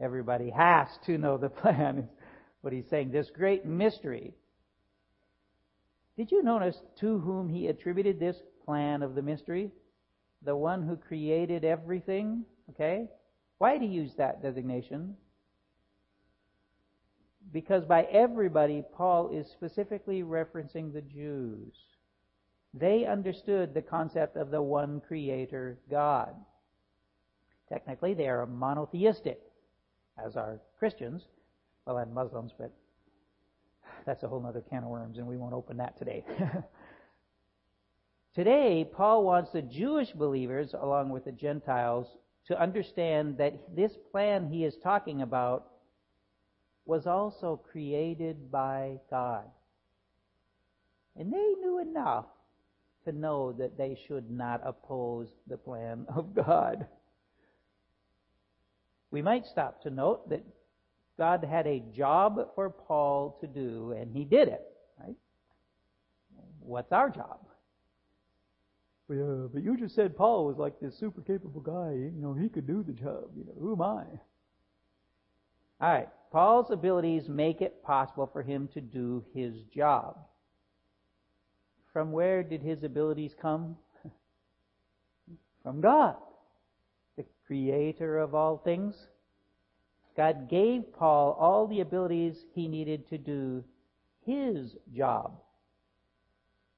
Everybody 0.00 0.50
has 0.50 0.88
to 1.06 1.16
know 1.16 1.38
the 1.38 1.50
plan, 1.50 2.08
what 2.62 2.72
he's 2.72 2.88
saying. 2.90 3.12
This 3.12 3.30
great 3.32 3.64
mystery. 3.64 4.34
Did 6.16 6.32
you 6.32 6.42
notice 6.42 6.76
to 7.00 7.20
whom 7.20 7.48
he 7.48 7.68
attributed 7.68 8.18
this 8.18 8.36
plan 8.64 9.04
of 9.04 9.14
the 9.14 9.22
mystery? 9.22 9.70
The 10.42 10.56
one 10.56 10.82
who 10.82 10.96
created 10.96 11.64
everything? 11.64 12.44
Okay? 12.70 13.06
Why 13.58 13.78
did 13.78 13.82
he 13.82 13.94
use 13.94 14.10
that 14.16 14.42
designation? 14.42 15.14
Because 17.52 17.84
by 17.84 18.02
everybody, 18.04 18.82
Paul 18.94 19.30
is 19.30 19.46
specifically 19.50 20.22
referencing 20.22 20.92
the 20.92 21.02
Jews. 21.02 21.74
They 22.74 23.06
understood 23.06 23.72
the 23.72 23.82
concept 23.82 24.36
of 24.36 24.50
the 24.50 24.60
one 24.60 25.00
creator 25.06 25.78
God. 25.90 26.34
Technically, 27.68 28.14
they 28.14 28.28
are 28.28 28.46
monotheistic, 28.46 29.40
as 30.24 30.36
are 30.36 30.60
Christians, 30.78 31.22
well, 31.86 31.98
and 31.98 32.12
Muslims, 32.12 32.52
but 32.58 32.72
that's 34.04 34.22
a 34.22 34.28
whole 34.28 34.44
other 34.46 34.60
can 34.60 34.84
of 34.84 34.90
worms, 34.90 35.18
and 35.18 35.26
we 35.26 35.36
won't 35.36 35.54
open 35.54 35.76
that 35.78 35.98
today. 35.98 36.24
today, 38.34 38.88
Paul 38.90 39.24
wants 39.24 39.50
the 39.52 39.62
Jewish 39.62 40.10
believers, 40.12 40.74
along 40.74 41.10
with 41.10 41.24
the 41.24 41.32
Gentiles, 41.32 42.06
to 42.46 42.60
understand 42.60 43.38
that 43.38 43.74
this 43.74 43.92
plan 44.12 44.48
he 44.48 44.64
is 44.64 44.76
talking 44.82 45.22
about 45.22 45.66
was 46.86 47.06
also 47.06 47.60
created 47.70 48.50
by 48.50 48.98
God. 49.10 49.44
And 51.16 51.32
they 51.32 51.54
knew 51.60 51.80
enough 51.80 52.26
to 53.04 53.12
know 53.12 53.52
that 53.52 53.76
they 53.76 53.98
should 54.06 54.30
not 54.30 54.60
oppose 54.64 55.28
the 55.46 55.56
plan 55.56 56.06
of 56.14 56.34
God. 56.34 56.86
We 59.10 59.22
might 59.22 59.46
stop 59.46 59.82
to 59.82 59.90
note 59.90 60.28
that 60.30 60.44
God 61.18 61.44
had 61.44 61.66
a 61.66 61.82
job 61.94 62.38
for 62.54 62.70
Paul 62.70 63.38
to 63.40 63.46
do, 63.46 63.92
and 63.92 64.12
he 64.12 64.24
did 64.24 64.48
it, 64.48 64.62
right? 65.00 65.16
What's 66.60 66.92
our 66.92 67.08
job? 67.08 67.38
Yeah, 69.08 69.46
but 69.52 69.62
you 69.62 69.76
just 69.76 69.94
said 69.94 70.16
Paul 70.16 70.46
was 70.46 70.56
like 70.58 70.80
this 70.80 70.98
super 70.98 71.22
capable 71.22 71.60
guy. 71.60 71.92
You 71.92 72.12
know, 72.16 72.34
he 72.34 72.48
could 72.48 72.66
do 72.66 72.82
the 72.82 72.92
job. 72.92 73.30
You 73.36 73.44
know, 73.44 73.54
who 73.58 73.72
am 73.72 73.82
I? 73.82 74.04
All 75.80 75.92
right. 75.92 76.08
Paul's 76.30 76.70
abilities 76.70 77.28
make 77.28 77.60
it 77.60 77.82
possible 77.82 78.28
for 78.32 78.42
him 78.42 78.68
to 78.74 78.80
do 78.80 79.24
his 79.34 79.54
job. 79.74 80.18
From 81.92 82.12
where 82.12 82.42
did 82.42 82.62
his 82.62 82.82
abilities 82.82 83.34
come? 83.40 83.76
From 85.62 85.80
God, 85.80 86.16
the 87.16 87.24
creator 87.46 88.18
of 88.18 88.34
all 88.34 88.58
things. 88.58 88.94
God 90.16 90.48
gave 90.48 90.92
Paul 90.92 91.36
all 91.38 91.66
the 91.66 91.80
abilities 91.80 92.36
he 92.54 92.68
needed 92.68 93.08
to 93.08 93.18
do 93.18 93.64
his 94.24 94.74
job. 94.94 95.40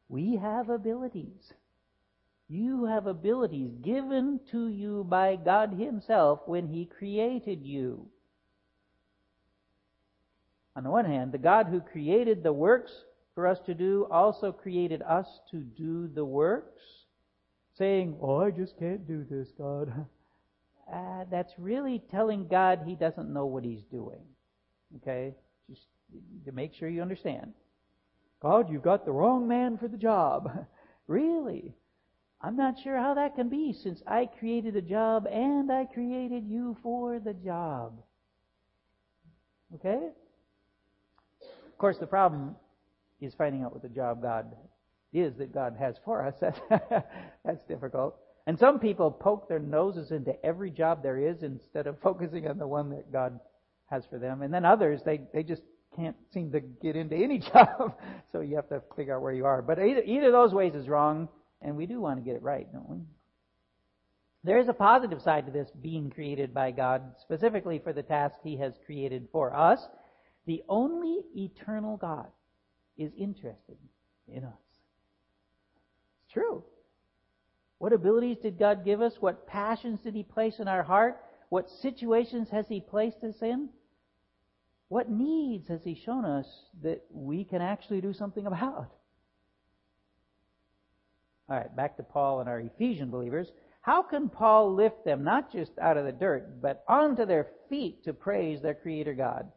We 0.08 0.36
have 0.36 0.68
abilities. 0.70 1.52
You 2.48 2.86
have 2.86 3.06
abilities 3.06 3.72
given 3.82 4.40
to 4.50 4.68
you 4.68 5.04
by 5.04 5.36
God 5.36 5.74
Himself 5.74 6.40
when 6.46 6.68
He 6.68 6.86
created 6.86 7.62
you. 7.62 8.08
On 10.78 10.84
the 10.84 10.90
one 10.90 11.06
hand, 11.06 11.32
the 11.32 11.38
God 11.38 11.66
who 11.66 11.80
created 11.80 12.44
the 12.44 12.52
works 12.52 12.92
for 13.34 13.48
us 13.48 13.58
to 13.66 13.74
do 13.74 14.06
also 14.12 14.52
created 14.52 15.02
us 15.02 15.26
to 15.50 15.56
do 15.56 16.06
the 16.06 16.24
works, 16.24 16.80
saying, 17.76 18.16
Oh, 18.22 18.40
I 18.40 18.52
just 18.52 18.78
can't 18.78 19.04
do 19.06 19.26
this, 19.28 19.48
God. 19.58 19.92
Uh, 20.90 21.26
that's 21.30 21.52
really 21.58 22.02
telling 22.10 22.48
God 22.48 22.80
he 22.86 22.94
doesn't 22.94 23.30
know 23.30 23.44
what 23.44 23.62
he's 23.62 23.82
doing. 23.90 24.22
Okay? 24.96 25.34
Just 25.68 25.82
to 26.46 26.52
make 26.52 26.72
sure 26.72 26.88
you 26.88 27.02
understand. 27.02 27.52
God, 28.40 28.70
you've 28.70 28.80
got 28.80 29.04
the 29.04 29.12
wrong 29.12 29.46
man 29.46 29.76
for 29.76 29.86
the 29.86 29.98
job. 29.98 30.66
really? 31.06 31.74
I'm 32.40 32.56
not 32.56 32.80
sure 32.82 32.96
how 32.96 33.12
that 33.12 33.34
can 33.34 33.50
be 33.50 33.74
since 33.74 34.02
I 34.06 34.30
created 34.38 34.76
a 34.76 34.80
job 34.80 35.26
and 35.30 35.70
I 35.70 35.84
created 35.84 36.46
you 36.46 36.74
for 36.82 37.18
the 37.18 37.34
job. 37.34 38.00
Okay? 39.74 40.08
Of 41.78 41.80
course, 41.80 41.98
the 41.98 42.08
problem 42.08 42.56
is 43.20 43.34
finding 43.38 43.62
out 43.62 43.72
what 43.72 43.82
the 43.82 43.88
job 43.88 44.20
God 44.20 44.52
is 45.12 45.36
that 45.36 45.54
God 45.54 45.76
has 45.78 45.94
for 46.04 46.26
us. 46.26 46.34
That's 47.44 47.62
difficult. 47.68 48.16
And 48.48 48.58
some 48.58 48.80
people 48.80 49.12
poke 49.12 49.48
their 49.48 49.60
noses 49.60 50.10
into 50.10 50.34
every 50.44 50.72
job 50.72 51.04
there 51.04 51.18
is 51.18 51.44
instead 51.44 51.86
of 51.86 51.96
focusing 52.02 52.48
on 52.48 52.58
the 52.58 52.66
one 52.66 52.90
that 52.90 53.12
God 53.12 53.38
has 53.86 54.02
for 54.10 54.18
them. 54.18 54.42
And 54.42 54.52
then 54.52 54.64
others, 54.64 55.02
they, 55.06 55.20
they 55.32 55.44
just 55.44 55.62
can't 55.94 56.16
seem 56.34 56.50
to 56.50 56.58
get 56.58 56.96
into 56.96 57.14
any 57.14 57.38
job. 57.52 57.96
so 58.32 58.40
you 58.40 58.56
have 58.56 58.68
to 58.70 58.82
figure 58.96 59.14
out 59.14 59.22
where 59.22 59.32
you 59.32 59.44
are. 59.44 59.62
But 59.62 59.78
either, 59.78 60.02
either 60.02 60.26
of 60.26 60.32
those 60.32 60.52
ways 60.52 60.74
is 60.74 60.88
wrong, 60.88 61.28
and 61.62 61.76
we 61.76 61.86
do 61.86 62.00
want 62.00 62.18
to 62.18 62.24
get 62.24 62.34
it 62.34 62.42
right, 62.42 62.66
don't 62.72 62.90
we? 62.90 62.98
There 64.42 64.58
is 64.58 64.66
a 64.66 64.72
positive 64.72 65.22
side 65.22 65.46
to 65.46 65.52
this 65.52 65.70
being 65.80 66.10
created 66.10 66.52
by 66.52 66.72
God, 66.72 67.02
specifically 67.22 67.78
for 67.78 67.92
the 67.92 68.02
task 68.02 68.34
He 68.42 68.56
has 68.56 68.72
created 68.84 69.28
for 69.30 69.54
us. 69.54 69.78
The 70.48 70.64
only 70.66 71.20
eternal 71.36 71.98
God 71.98 72.28
is 72.96 73.12
interested 73.18 73.76
in 74.26 74.44
us. 74.44 74.54
It's 76.24 76.32
true. 76.32 76.64
What 77.76 77.92
abilities 77.92 78.38
did 78.42 78.58
God 78.58 78.82
give 78.82 79.02
us? 79.02 79.12
What 79.20 79.46
passions 79.46 80.00
did 80.00 80.14
He 80.14 80.22
place 80.22 80.54
in 80.58 80.66
our 80.66 80.82
heart? 80.82 81.20
What 81.50 81.68
situations 81.82 82.48
has 82.50 82.64
He 82.66 82.80
placed 82.80 83.22
us 83.22 83.34
in? 83.42 83.68
What 84.88 85.10
needs 85.10 85.68
has 85.68 85.82
He 85.84 86.00
shown 86.06 86.24
us 86.24 86.46
that 86.82 87.04
we 87.10 87.44
can 87.44 87.60
actually 87.60 88.00
do 88.00 88.14
something 88.14 88.46
about? 88.46 88.90
All 91.50 91.56
right, 91.58 91.76
back 91.76 91.98
to 91.98 92.02
Paul 92.02 92.40
and 92.40 92.48
our 92.48 92.60
Ephesian 92.60 93.10
believers. 93.10 93.48
How 93.82 94.02
can 94.02 94.30
Paul 94.30 94.74
lift 94.74 95.04
them 95.04 95.24
not 95.24 95.52
just 95.52 95.72
out 95.78 95.98
of 95.98 96.06
the 96.06 96.12
dirt, 96.12 96.62
but 96.62 96.84
onto 96.88 97.26
their 97.26 97.48
feet 97.68 98.04
to 98.04 98.14
praise 98.14 98.62
their 98.62 98.74
Creator 98.74 99.12
God? 99.12 99.52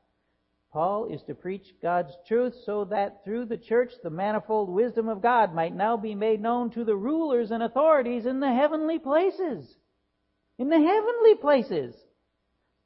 Paul 0.72 1.06
is 1.06 1.22
to 1.24 1.36
preach 1.36 1.76
God's 1.82 2.14
truth 2.28 2.54
so 2.66 2.86
that 2.86 3.26
through 3.26 3.46
the 3.46 3.58
church 3.58 3.92
the 4.04 4.10
manifold 4.10 4.70
wisdom 4.70 5.10
of 5.10 5.22
God 5.22 5.54
might 5.54 5.76
now 5.76 5.98
be 5.98 6.16
made 6.16 6.42
known 6.42 6.70
to 6.72 6.86
the 6.86 6.96
rulers 6.96 7.52
and 7.52 7.62
authorities 7.62 8.26
in 8.26 8.40
the 8.40 8.54
heavenly 8.54 8.98
places. 8.98 9.76
In 10.58 10.70
the 10.70 10.80
heavenly 10.80 11.36
places. 11.36 11.96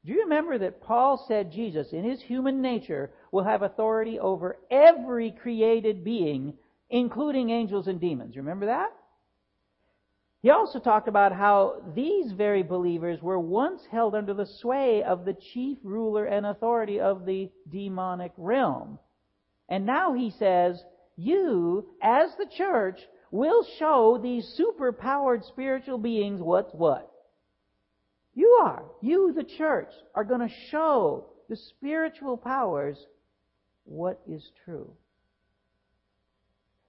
Do 0.04 0.12
you 0.12 0.24
remember 0.24 0.58
that 0.60 0.82
Paul 0.82 1.24
said 1.28 1.52
Jesus, 1.52 1.92
in 1.92 2.04
his 2.04 2.22
human 2.22 2.62
nature, 2.62 3.12
will 3.32 3.44
have 3.44 3.62
authority 3.62 4.20
over 4.20 4.58
every 4.72 5.32
created 5.32 6.04
being, 6.04 6.54
including 6.90 7.50
angels 7.52 7.88
and 7.88 8.00
demons? 8.00 8.36
Remember 8.36 8.68
that? 8.68 8.94
He 10.46 10.52
also 10.52 10.78
talked 10.78 11.08
about 11.08 11.32
how 11.32 11.82
these 11.96 12.32
very 12.32 12.62
believers 12.62 13.20
were 13.20 13.40
once 13.40 13.82
held 13.90 14.14
under 14.14 14.32
the 14.32 14.46
sway 14.46 15.02
of 15.02 15.26
the 15.26 15.34
chief 15.34 15.80
ruler 15.84 16.26
and 16.26 16.46
authority 16.46 17.00
of 17.00 17.26
the 17.26 17.50
demonic 17.68 18.32
realm. 18.38 19.00
And 19.70 19.88
now 19.88 20.14
he 20.14 20.30
says, 20.30 20.80
you, 21.16 21.88
as 22.00 22.30
the 22.38 22.46
church, 22.46 23.00
will 23.32 23.66
show 23.80 24.20
these 24.22 24.56
superpowered 24.56 25.48
spiritual 25.48 25.98
beings 25.98 26.40
what's 26.40 26.76
what. 26.76 27.12
You 28.36 28.60
are. 28.62 28.84
You, 29.02 29.34
the 29.34 29.46
church, 29.58 29.90
are 30.14 30.24
going 30.24 30.48
to 30.48 30.56
show 30.70 31.26
the 31.50 31.56
spiritual 31.56 32.38
powers 32.38 33.04
what 33.86 34.22
is 34.30 34.48
true. 34.64 34.92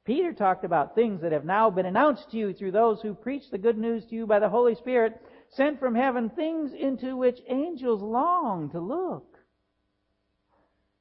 Peter 0.07 0.33
talked 0.33 0.65
about 0.65 0.95
things 0.95 1.21
that 1.21 1.33
have 1.33 1.45
now 1.45 1.69
been 1.69 1.85
announced 1.85 2.31
to 2.31 2.37
you 2.37 2.55
through 2.55 2.71
those 2.71 3.03
who 3.03 3.13
preach 3.13 3.43
the 3.51 3.59
good 3.59 3.77
news 3.77 4.05
to 4.07 4.15
you 4.15 4.25
by 4.25 4.39
the 4.39 4.49
Holy 4.49 4.77
Spirit, 4.77 5.21
sent 5.51 5.81
from 5.81 5.97
heaven, 5.97 6.31
things 6.31 6.73
into 6.73 7.17
which 7.17 7.41
angels 7.49 8.01
long 8.01 8.71
to 8.71 8.79
look. 8.79 9.37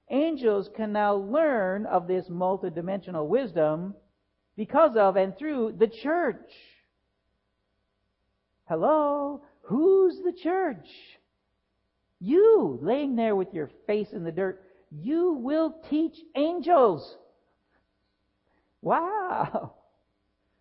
Angels 0.09 0.69
can 0.75 0.91
now 0.91 1.13
learn 1.15 1.85
of 1.85 2.07
this 2.07 2.27
multidimensional 2.29 3.27
wisdom 3.27 3.93
because 4.57 4.95
of 4.97 5.17
and 5.17 5.37
through 5.37 5.75
the 5.77 5.87
church. 5.87 6.51
Hello? 8.67 9.41
Who's 9.61 10.17
the 10.23 10.33
church? 10.33 10.87
You, 12.19 12.79
laying 12.81 13.15
there 13.15 13.35
with 13.35 13.53
your 13.53 13.69
face 13.85 14.11
in 14.13 14.23
the 14.23 14.31
dirt, 14.31 14.63
you 14.89 15.33
will 15.33 15.75
teach 15.89 16.17
angels. 16.35 17.17
Wow! 18.85 19.73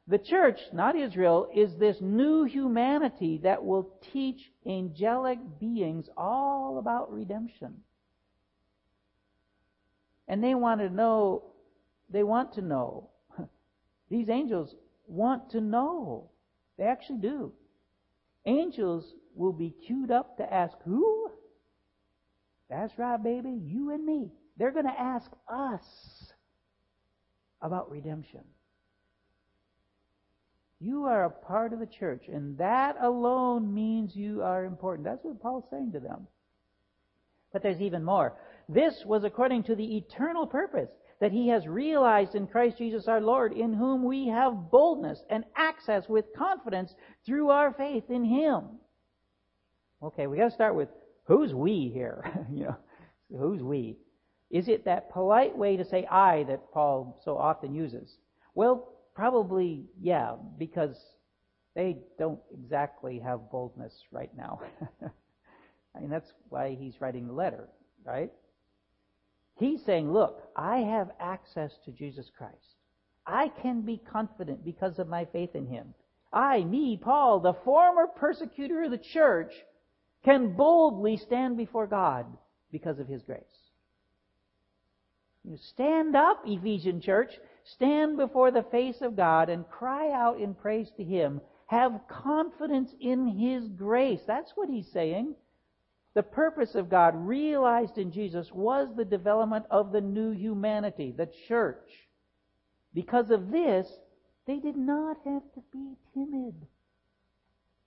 The 0.08 0.16
church, 0.16 0.58
not 0.72 0.96
Israel, 0.96 1.46
is 1.54 1.76
this 1.76 1.98
new 2.00 2.44
humanity 2.44 3.40
that 3.42 3.62
will 3.62 3.90
teach 4.14 4.50
angelic 4.66 5.38
beings 5.60 6.08
all 6.16 6.78
about 6.78 7.12
redemption. 7.12 7.82
And 10.26 10.42
they 10.42 10.54
want 10.54 10.80
to 10.80 10.88
know, 10.88 11.52
they 12.08 12.22
want 12.22 12.54
to 12.54 12.62
know. 12.62 13.10
These 14.08 14.30
angels 14.30 14.74
want 15.06 15.50
to 15.50 15.60
know. 15.60 16.30
They 16.78 16.84
actually 16.84 17.18
do. 17.18 17.52
Angels 18.46 19.04
will 19.34 19.52
be 19.52 19.74
queued 19.86 20.10
up 20.10 20.38
to 20.38 20.50
ask 20.50 20.74
who? 20.86 21.30
That's 22.70 22.98
right, 22.98 23.22
baby, 23.22 23.60
you 23.62 23.90
and 23.90 24.06
me. 24.06 24.30
They're 24.56 24.72
going 24.72 24.86
to 24.86 24.98
ask 24.98 25.30
us 25.46 26.23
about 27.64 27.90
redemption. 27.90 28.42
You 30.80 31.04
are 31.04 31.24
a 31.24 31.30
part 31.30 31.72
of 31.72 31.80
the 31.80 31.86
church, 31.86 32.24
and 32.28 32.58
that 32.58 32.96
alone 33.00 33.72
means 33.72 34.14
you 34.14 34.42
are 34.42 34.66
important. 34.66 35.06
That's 35.06 35.24
what 35.24 35.40
Paul's 35.40 35.64
saying 35.70 35.92
to 35.92 36.00
them. 36.00 36.26
But 37.52 37.62
there's 37.62 37.80
even 37.80 38.04
more. 38.04 38.34
This 38.68 39.02
was 39.06 39.24
according 39.24 39.62
to 39.64 39.74
the 39.74 39.96
eternal 39.96 40.46
purpose 40.46 40.90
that 41.20 41.32
he 41.32 41.48
has 41.48 41.66
realized 41.66 42.34
in 42.34 42.46
Christ 42.46 42.76
Jesus 42.76 43.08
our 43.08 43.20
Lord, 43.20 43.52
in 43.54 43.72
whom 43.72 44.04
we 44.04 44.28
have 44.28 44.70
boldness 44.70 45.22
and 45.30 45.44
access 45.56 46.06
with 46.06 46.26
confidence 46.36 46.94
through 47.24 47.48
our 47.48 47.72
faith 47.72 48.04
in 48.10 48.24
him. 48.24 48.64
Okay, 50.02 50.26
we 50.26 50.36
gotta 50.36 50.50
start 50.50 50.74
with 50.74 50.88
who's 51.24 51.54
we 51.54 51.90
here? 51.94 52.46
you 52.52 52.64
know, 52.64 52.76
who's 53.38 53.62
we? 53.62 53.96
Is 54.50 54.68
it 54.68 54.84
that 54.84 55.10
polite 55.10 55.56
way 55.56 55.76
to 55.76 55.84
say 55.84 56.06
I 56.06 56.44
that 56.44 56.72
Paul 56.72 57.20
so 57.24 57.36
often 57.36 57.74
uses? 57.74 58.16
Well, 58.54 58.92
probably, 59.14 59.86
yeah, 60.00 60.36
because 60.58 60.96
they 61.74 61.98
don't 62.18 62.40
exactly 62.52 63.18
have 63.18 63.50
boldness 63.50 63.94
right 64.12 64.30
now. 64.36 64.60
I 65.96 66.00
mean, 66.00 66.10
that's 66.10 66.32
why 66.48 66.76
he's 66.78 67.00
writing 67.00 67.26
the 67.26 67.32
letter, 67.32 67.68
right? 68.04 68.30
He's 69.56 69.84
saying, 69.84 70.12
look, 70.12 70.42
I 70.56 70.78
have 70.78 71.10
access 71.20 71.72
to 71.84 71.92
Jesus 71.92 72.30
Christ. 72.36 72.74
I 73.26 73.48
can 73.62 73.82
be 73.82 74.00
confident 74.10 74.64
because 74.64 74.98
of 74.98 75.08
my 75.08 75.24
faith 75.26 75.54
in 75.54 75.66
him. 75.66 75.94
I, 76.32 76.64
me, 76.64 76.98
Paul, 77.00 77.40
the 77.40 77.54
former 77.64 78.06
persecutor 78.06 78.82
of 78.82 78.90
the 78.90 78.98
church, 78.98 79.52
can 80.24 80.56
boldly 80.56 81.16
stand 81.16 81.56
before 81.56 81.86
God 81.86 82.26
because 82.72 82.98
of 82.98 83.06
his 83.06 83.22
grace. 83.22 83.42
You 85.44 85.58
stand 85.58 86.16
up, 86.16 86.42
Ephesian 86.46 87.00
church. 87.00 87.30
Stand 87.64 88.16
before 88.16 88.50
the 88.50 88.64
face 88.70 89.00
of 89.02 89.16
God 89.16 89.48
and 89.48 89.68
cry 89.68 90.10
out 90.10 90.40
in 90.40 90.54
praise 90.54 90.90
to 90.96 91.04
Him. 91.04 91.40
Have 91.66 92.00
confidence 92.08 92.90
in 93.00 93.26
His 93.26 93.68
grace. 93.68 94.20
That's 94.26 94.52
what 94.54 94.68
He's 94.68 94.90
saying. 94.92 95.34
The 96.14 96.22
purpose 96.22 96.74
of 96.74 96.88
God 96.88 97.14
realized 97.16 97.98
in 97.98 98.12
Jesus 98.12 98.50
was 98.52 98.88
the 98.96 99.04
development 99.04 99.66
of 99.70 99.92
the 99.92 100.00
new 100.00 100.30
humanity, 100.30 101.12
the 101.16 101.28
church. 101.48 101.90
Because 102.94 103.30
of 103.30 103.50
this, 103.50 103.86
they 104.46 104.58
did 104.58 104.76
not 104.76 105.16
have 105.24 105.42
to 105.54 105.62
be 105.72 105.96
timid. 106.14 106.54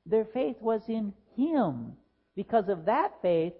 Their 0.05 0.25
faith 0.25 0.57
was 0.59 0.81
in 0.87 1.13
Him. 1.35 1.93
Because 2.35 2.69
of 2.69 2.85
that 2.85 3.13
faith, 3.21 3.53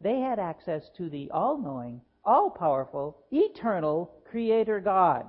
they 0.00 0.20
had 0.20 0.38
access 0.38 0.82
to 0.96 1.08
the 1.08 1.30
all-knowing, 1.30 2.00
all 2.24 2.50
powerful, 2.50 3.18
eternal 3.30 4.10
Creator 4.30 4.80
God. 4.80 5.26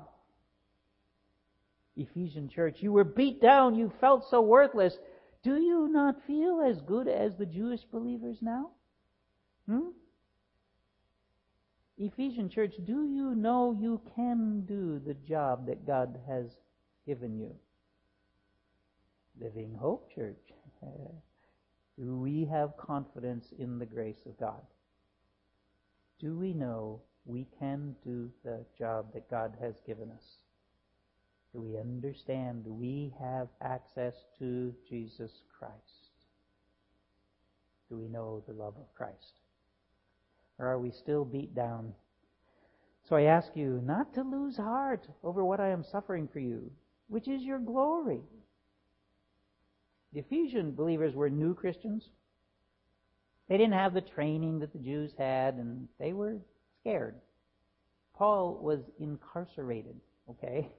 Ephesian 1.97 2.49
church, 2.49 2.77
you 2.81 2.91
were 2.91 3.03
beat 3.03 3.41
down, 3.41 3.75
you 3.75 3.91
felt 4.01 4.27
so 4.29 4.41
worthless. 4.41 4.97
Do 5.43 5.57
you 5.57 5.87
not 5.87 6.25
feel 6.25 6.61
as 6.61 6.81
good 6.81 7.07
as 7.07 7.35
the 7.35 7.45
Jewish 7.45 7.83
believers 7.91 8.37
now? 8.41 8.71
Hmm? 9.67 9.89
Ephesian 11.97 12.49
church, 12.49 12.73
do 12.85 13.05
you 13.05 13.35
know 13.35 13.77
you 13.79 14.01
can 14.15 14.65
do 14.65 14.99
the 14.99 15.13
job 15.13 15.67
that 15.67 15.87
God 15.87 16.19
has 16.27 16.57
given 17.05 17.37
you? 17.37 17.55
Living 19.39 19.73
Hope 19.79 20.13
Church. 20.13 20.35
do 21.97 22.17
we 22.17 22.45
have 22.45 22.75
confidence 22.75 23.53
in 23.57 23.79
the 23.79 23.85
grace 23.85 24.25
of 24.25 24.37
God? 24.37 24.61
Do 26.19 26.37
we 26.37 26.53
know 26.53 27.01
we 27.25 27.47
can 27.59 27.95
do 28.03 28.29
the 28.43 28.65
job 28.77 29.13
that 29.13 29.29
God 29.29 29.55
has 29.61 29.75
given 29.85 30.11
us? 30.11 30.23
Do 31.53 31.61
we 31.61 31.77
understand 31.77 32.65
we 32.65 33.13
have 33.19 33.47
access 33.61 34.13
to 34.39 34.73
Jesus 34.89 35.31
Christ? 35.57 35.73
Do 37.89 37.97
we 37.97 38.07
know 38.07 38.43
the 38.47 38.53
love 38.53 38.75
of 38.77 38.93
Christ? 38.95 39.39
Or 40.59 40.67
are 40.67 40.79
we 40.79 40.91
still 40.91 41.25
beat 41.25 41.55
down? 41.55 41.93
So 43.07 43.15
I 43.15 43.23
ask 43.23 43.49
you 43.55 43.81
not 43.85 44.13
to 44.15 44.21
lose 44.23 44.57
heart 44.57 45.07
over 45.23 45.45
what 45.45 45.59
I 45.59 45.69
am 45.69 45.83
suffering 45.83 46.27
for 46.31 46.39
you, 46.39 46.71
which 47.07 47.27
is 47.27 47.43
your 47.43 47.59
glory. 47.59 48.21
The 50.13 50.21
Ephesian 50.21 50.71
believers 50.71 51.13
were 51.13 51.29
new 51.29 51.53
Christians. 51.53 52.09
They 53.47 53.57
didn't 53.57 53.73
have 53.73 53.93
the 53.93 54.01
training 54.01 54.59
that 54.59 54.73
the 54.73 54.79
Jews 54.79 55.11
had, 55.17 55.55
and 55.55 55.87
they 55.99 56.13
were 56.13 56.37
scared. 56.81 57.15
Paul 58.17 58.59
was 58.61 58.79
incarcerated, 58.99 59.95
okay? 60.29 60.69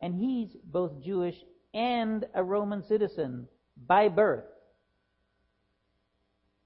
And 0.00 0.14
he's 0.14 0.50
both 0.64 1.02
Jewish 1.02 1.36
and 1.72 2.26
a 2.34 2.44
Roman 2.44 2.82
citizen 2.82 3.48
by 3.86 4.08
birth. 4.08 4.44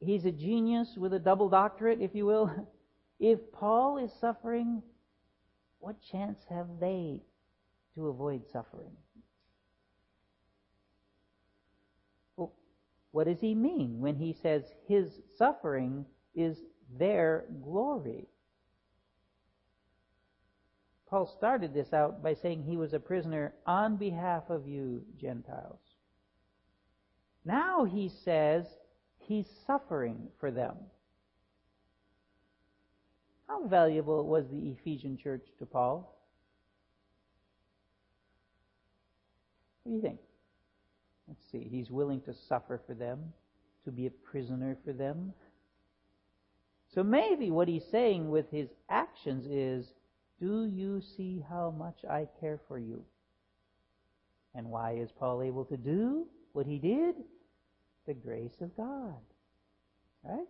He's 0.00 0.24
a 0.24 0.32
genius 0.32 0.96
with 0.96 1.12
a 1.12 1.18
double 1.18 1.48
doctorate, 1.48 2.00
if 2.00 2.14
you 2.14 2.26
will. 2.26 2.50
If 3.20 3.40
Paul 3.50 3.98
is 3.98 4.12
suffering, 4.20 4.80
what 5.80 5.96
chance 6.00 6.38
have 6.48 6.68
they 6.78 7.20
to 7.96 8.06
avoid 8.06 8.42
suffering? 8.52 8.92
Well, 12.36 12.52
what 13.18 13.26
does 13.26 13.40
he 13.40 13.52
mean 13.52 13.98
when 13.98 14.14
he 14.14 14.32
says 14.32 14.62
his 14.86 15.10
suffering 15.36 16.06
is 16.36 16.56
their 17.00 17.46
glory? 17.64 18.28
Paul 21.10 21.26
started 21.26 21.74
this 21.74 21.92
out 21.92 22.22
by 22.22 22.34
saying 22.34 22.62
he 22.62 22.76
was 22.76 22.92
a 22.92 23.00
prisoner 23.00 23.54
on 23.66 23.96
behalf 23.96 24.44
of 24.50 24.68
you, 24.68 25.02
Gentiles. 25.20 25.80
Now 27.44 27.82
he 27.82 28.08
says 28.08 28.66
he's 29.18 29.48
suffering 29.66 30.28
for 30.38 30.52
them. 30.52 30.76
How 33.48 33.66
valuable 33.66 34.28
was 34.28 34.44
the 34.48 34.76
Ephesian 34.78 35.18
church 35.18 35.44
to 35.58 35.66
Paul? 35.66 36.16
What 39.82 39.90
do 39.90 39.96
you 39.96 40.02
think? 40.02 40.20
See. 41.50 41.68
He's 41.70 41.90
willing 41.90 42.20
to 42.22 42.34
suffer 42.48 42.80
for 42.86 42.94
them, 42.94 43.32
to 43.84 43.90
be 43.90 44.06
a 44.06 44.10
prisoner 44.10 44.76
for 44.84 44.92
them. 44.92 45.32
So 46.94 47.02
maybe 47.02 47.50
what 47.50 47.68
he's 47.68 47.84
saying 47.90 48.30
with 48.30 48.50
his 48.50 48.68
actions 48.88 49.46
is, 49.46 49.92
do 50.40 50.66
you 50.66 51.02
see 51.16 51.44
how 51.48 51.74
much 51.76 51.98
I 52.08 52.28
care 52.40 52.60
for 52.68 52.78
you? 52.78 53.04
And 54.54 54.70
why 54.70 54.92
is 54.92 55.10
Paul 55.18 55.42
able 55.42 55.64
to 55.66 55.76
do 55.76 56.26
what 56.52 56.66
he 56.66 56.78
did? 56.78 57.14
The 58.06 58.14
grace 58.14 58.60
of 58.60 58.76
God. 58.76 59.20
Right? 60.24 60.48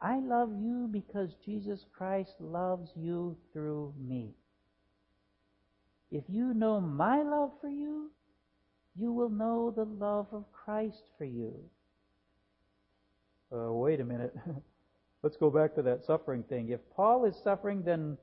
I 0.00 0.20
love 0.20 0.50
you 0.60 0.88
because 0.90 1.30
Jesus 1.44 1.84
Christ 1.96 2.34
loves 2.38 2.90
you 2.94 3.36
through 3.52 3.94
me. 3.98 4.34
If 6.10 6.24
you 6.28 6.54
know 6.54 6.80
my 6.80 7.22
love 7.22 7.50
for 7.60 7.68
you, 7.68 8.10
you 8.98 9.12
will 9.12 9.30
know 9.30 9.72
the 9.74 9.84
love 9.84 10.26
of 10.32 10.44
Christ 10.52 11.02
for 11.18 11.24
you. 11.24 11.54
Uh, 13.52 13.72
wait 13.72 14.00
a 14.00 14.04
minute. 14.04 14.34
Let's 15.22 15.36
go 15.36 15.50
back 15.50 15.74
to 15.76 15.82
that 15.82 16.04
suffering 16.04 16.42
thing. 16.42 16.68
If 16.68 16.80
Paul 16.94 17.24
is 17.24 17.34
suffering, 17.42 17.82
then 17.82 18.18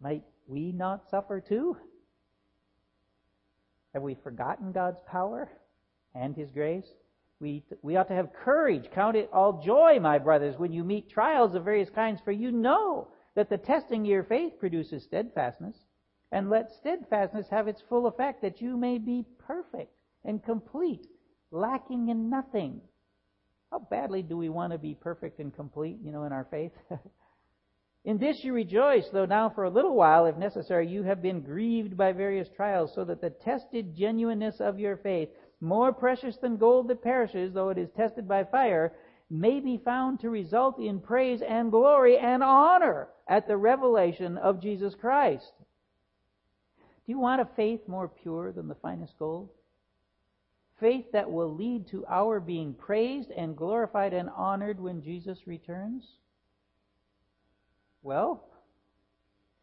might 0.00 0.22
we 0.46 0.72
not 0.72 1.08
suffer 1.10 1.40
too? 1.40 1.76
Have 3.92 4.02
we 4.02 4.14
forgotten 4.22 4.72
God's 4.72 5.00
power 5.06 5.50
and 6.14 6.36
His 6.36 6.50
grace? 6.50 6.86
We, 7.40 7.64
we 7.82 7.96
ought 7.96 8.08
to 8.08 8.14
have 8.14 8.32
courage. 8.32 8.90
Count 8.94 9.16
it 9.16 9.30
all 9.32 9.62
joy, 9.64 9.98
my 10.00 10.18
brothers, 10.18 10.58
when 10.58 10.72
you 10.72 10.84
meet 10.84 11.10
trials 11.10 11.54
of 11.54 11.64
various 11.64 11.90
kinds, 11.90 12.20
for 12.24 12.32
you 12.32 12.52
know 12.52 13.08
that 13.34 13.48
the 13.48 13.58
testing 13.58 14.02
of 14.02 14.06
your 14.06 14.24
faith 14.24 14.52
produces 14.60 15.02
steadfastness. 15.04 15.76
And 16.32 16.48
let 16.48 16.72
steadfastness 16.72 17.48
have 17.50 17.66
its 17.66 17.82
full 17.88 18.06
effect, 18.06 18.42
that 18.42 18.60
you 18.60 18.76
may 18.76 18.98
be 18.98 19.24
perfect 19.38 19.92
and 20.24 20.42
complete, 20.42 21.06
lacking 21.50 22.08
in 22.08 22.30
nothing. 22.30 22.80
How 23.70 23.80
badly 23.80 24.22
do 24.22 24.36
we 24.36 24.48
want 24.48 24.72
to 24.72 24.78
be 24.78 24.94
perfect 24.94 25.38
and 25.40 25.54
complete, 25.54 25.98
you 26.02 26.12
know, 26.12 26.24
in 26.24 26.32
our 26.32 26.46
faith? 26.50 26.72
in 28.04 28.18
this 28.18 28.44
you 28.44 28.52
rejoice, 28.52 29.08
though 29.12 29.26
now 29.26 29.48
for 29.48 29.64
a 29.64 29.70
little 29.70 29.94
while, 29.94 30.26
if 30.26 30.36
necessary, 30.36 30.86
you 30.88 31.02
have 31.02 31.22
been 31.22 31.40
grieved 31.40 31.96
by 31.96 32.12
various 32.12 32.48
trials, 32.48 32.92
so 32.94 33.04
that 33.04 33.20
the 33.20 33.30
tested 33.30 33.96
genuineness 33.96 34.60
of 34.60 34.78
your 34.78 34.96
faith, 34.96 35.28
more 35.60 35.92
precious 35.92 36.36
than 36.38 36.56
gold 36.56 36.88
that 36.88 37.02
perishes, 37.02 37.52
though 37.52 37.68
it 37.70 37.78
is 37.78 37.90
tested 37.96 38.26
by 38.26 38.44
fire, 38.44 38.92
may 39.30 39.60
be 39.60 39.78
found 39.78 40.18
to 40.20 40.30
result 40.30 40.78
in 40.80 41.00
praise 41.00 41.40
and 41.42 41.70
glory 41.70 42.18
and 42.18 42.42
honor 42.42 43.08
at 43.28 43.46
the 43.46 43.56
revelation 43.56 44.36
of 44.38 44.60
Jesus 44.60 44.94
Christ. 44.96 45.52
Do 47.10 47.16
you 47.16 47.18
want 47.18 47.40
a 47.40 47.48
faith 47.56 47.80
more 47.88 48.06
pure 48.06 48.52
than 48.52 48.68
the 48.68 48.76
finest 48.76 49.18
gold? 49.18 49.48
Faith 50.78 51.06
that 51.12 51.28
will 51.28 51.52
lead 51.52 51.88
to 51.88 52.06
our 52.06 52.38
being 52.38 52.72
praised 52.72 53.32
and 53.32 53.56
glorified 53.56 54.12
and 54.12 54.30
honored 54.30 54.78
when 54.78 55.02
Jesus 55.02 55.44
returns? 55.44 56.04
Well, 58.04 58.48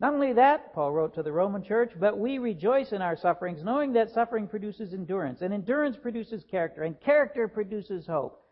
not 0.01 0.13
only 0.13 0.33
that, 0.33 0.73
Paul 0.73 0.91
wrote 0.91 1.15
to 1.15 1.23
the 1.23 1.31
Roman 1.31 1.63
church, 1.63 1.93
but 1.97 2.19
we 2.19 2.38
rejoice 2.38 2.91
in 2.91 3.01
our 3.01 3.15
sufferings, 3.15 3.63
knowing 3.63 3.93
that 3.93 4.12
suffering 4.12 4.49
produces 4.49 4.93
endurance, 4.93 5.41
and 5.41 5.53
endurance 5.53 5.95
produces 5.95 6.43
character, 6.51 6.83
and 6.83 6.99
character 6.99 7.47
produces 7.47 8.05
hope. 8.05 8.43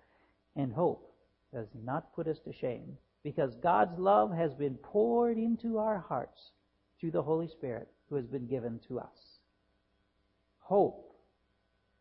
And 0.55 0.71
hope 0.71 1.13
does 1.53 1.67
not 1.83 2.15
put 2.15 2.29
us 2.29 2.39
to 2.45 2.53
shame, 2.53 2.97
because 3.25 3.55
God's 3.55 3.99
love 3.99 4.33
has 4.33 4.53
been 4.53 4.75
poured 4.75 5.37
into 5.37 5.79
our 5.79 5.99
hearts 5.99 6.51
through 6.97 7.11
the 7.11 7.21
Holy 7.21 7.49
Spirit 7.49 7.89
who 8.09 8.15
has 8.15 8.25
been 8.25 8.47
given 8.47 8.79
to 8.87 8.99
us. 8.99 9.39
Hope, 10.59 11.15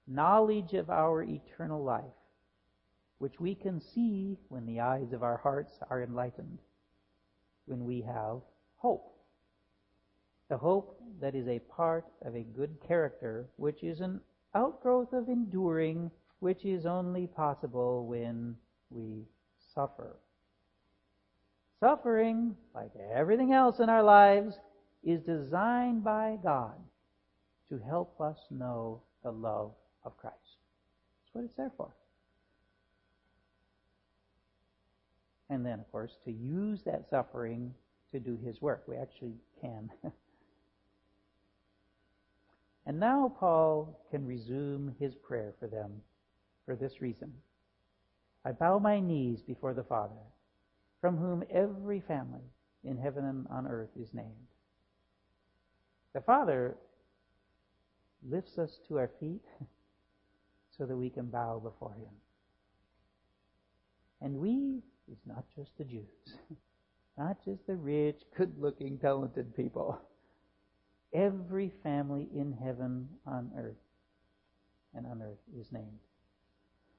knowledge 0.06 0.72
of 0.74 0.90
our 0.90 1.22
eternal 1.22 1.82
life, 1.82 2.04
which 3.18 3.40
we 3.40 3.54
can 3.54 3.80
see 3.80 4.38
when 4.48 4.66
the 4.66 4.80
eyes 4.80 5.12
of 5.12 5.22
our 5.22 5.38
hearts 5.38 5.72
are 5.90 6.02
enlightened, 6.02 6.58
when 7.66 7.84
we 7.84 8.02
have 8.02 8.40
hope 8.76 9.14
the 10.48 10.58
hope 10.58 11.00
that 11.20 11.34
is 11.34 11.48
a 11.48 11.58
part 11.60 12.04
of 12.22 12.36
a 12.36 12.42
good 12.42 12.76
character, 12.86 13.48
which 13.56 13.82
is 13.82 14.00
an 14.00 14.20
outgrowth 14.54 15.12
of 15.12 15.28
enduring, 15.28 16.10
which 16.40 16.64
is 16.64 16.86
only 16.86 17.26
possible 17.26 18.06
when 18.06 18.54
we 18.90 19.24
suffer. 19.74 20.16
Suffering, 21.80 22.54
like 22.74 22.92
everything 23.12 23.52
else 23.52 23.80
in 23.80 23.88
our 23.88 24.02
lives, 24.02 24.54
is 25.04 25.20
designed 25.22 26.04
by 26.04 26.38
God 26.42 26.74
to 27.68 27.78
help 27.78 28.20
us 28.20 28.38
know 28.50 29.00
the 29.22 29.30
love 29.30 29.72
of 30.04 30.16
Christ. 30.16 30.36
That's 31.24 31.34
what 31.34 31.44
it's 31.44 31.56
there 31.56 31.72
for. 31.76 31.90
And 35.50 35.64
then, 35.64 35.78
of 35.80 35.90
course, 35.92 36.12
to 36.24 36.32
use 36.32 36.80
that 36.84 37.08
suffering 37.10 37.74
to 38.12 38.20
do 38.20 38.38
His 38.44 38.60
work. 38.62 38.84
We 38.86 38.96
actually 38.96 39.34
can 39.60 39.90
And 42.86 43.00
now 43.00 43.34
Paul 43.38 43.98
can 44.10 44.26
resume 44.26 44.94
his 44.98 45.14
prayer 45.14 45.54
for 45.58 45.66
them 45.68 46.02
for 46.66 46.76
this 46.76 47.00
reason. 47.00 47.32
I 48.44 48.52
bow 48.52 48.78
my 48.78 49.00
knees 49.00 49.40
before 49.40 49.72
the 49.72 49.84
Father, 49.84 50.20
from 51.00 51.16
whom 51.16 51.44
every 51.50 52.00
family 52.00 52.44
in 52.84 52.98
heaven 52.98 53.24
and 53.24 53.46
on 53.48 53.66
earth 53.66 53.88
is 53.98 54.12
named. 54.12 54.28
The 56.14 56.22
Father 56.22 56.76
lifts 58.28 58.56
us 58.58 58.78
to 58.88 58.98
our 58.98 59.10
feet 59.20 59.44
so 60.78 60.86
that 60.86 60.96
we 60.96 61.10
can 61.10 61.26
bow 61.26 61.60
before 61.62 61.92
him. 61.92 62.10
And 64.22 64.36
we 64.36 64.82
is 65.10 65.18
not 65.26 65.44
just 65.54 65.76
the 65.76 65.84
Jews, 65.84 66.38
not 67.18 67.36
just 67.44 67.66
the 67.66 67.76
rich, 67.76 68.22
good 68.36 68.58
looking, 68.58 68.98
talented 68.98 69.54
people 69.54 70.00
every 71.14 71.70
family 71.82 72.28
in 72.34 72.52
heaven 72.52 73.08
on 73.26 73.50
earth 73.56 73.76
and 74.94 75.06
on 75.06 75.22
earth 75.22 75.38
is 75.58 75.70
named. 75.72 76.00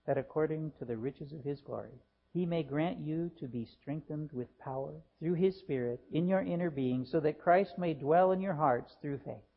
That 0.08 0.18
according 0.18 0.72
to 0.80 0.86
the 0.86 0.96
riches 0.96 1.34
of 1.34 1.44
his 1.44 1.60
glory, 1.60 2.00
he 2.36 2.46
may 2.46 2.64
grant 2.64 3.00
you 3.00 3.32
to 3.40 3.48
be 3.48 3.64
strengthened 3.64 4.30
with 4.34 4.60
power 4.60 4.92
through 5.20 5.36
his 5.36 5.58
Spirit 5.58 6.02
in 6.12 6.28
your 6.28 6.42
inner 6.42 6.70
being, 6.70 7.06
so 7.06 7.22
that 7.22 7.40
Christ 7.40 7.78
may 7.78 7.94
dwell 7.94 8.34
in 8.34 8.42
your 8.42 8.54
hearts 8.54 8.94
through 9.02 9.20
faith. 9.20 9.48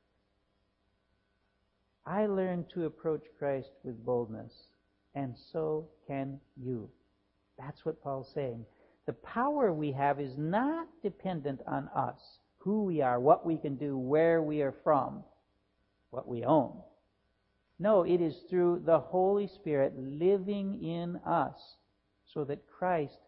I 2.06 2.26
learned 2.26 2.66
to 2.74 2.86
approach 2.86 3.24
Christ 3.36 3.72
with 3.82 4.06
boldness, 4.06 4.52
and 5.16 5.34
so 5.52 5.88
can 6.06 6.38
you. 6.56 6.88
That's 7.58 7.84
what 7.84 8.00
Paul's 8.00 8.30
saying. 8.32 8.64
The 9.06 9.12
power 9.14 9.72
we 9.72 9.90
have 9.90 10.20
is 10.20 10.38
not 10.38 10.86
dependent 11.02 11.60
on 11.66 11.88
us 11.96 12.38
who 12.58 12.84
we 12.84 13.02
are, 13.02 13.18
what 13.18 13.44
we 13.44 13.56
can 13.56 13.74
do, 13.74 13.98
where 13.98 14.40
we 14.40 14.62
are 14.62 14.76
from, 14.84 15.24
what 16.10 16.28
we 16.28 16.44
own. 16.44 16.76
No, 17.80 18.04
it 18.04 18.20
is 18.20 18.36
through 18.48 18.82
the 18.86 19.00
Holy 19.00 19.48
Spirit 19.48 19.94
living 19.98 20.80
in 20.80 21.16
us 21.26 21.58
so 22.32 22.44
that 22.44 22.66
Christ 22.66 23.18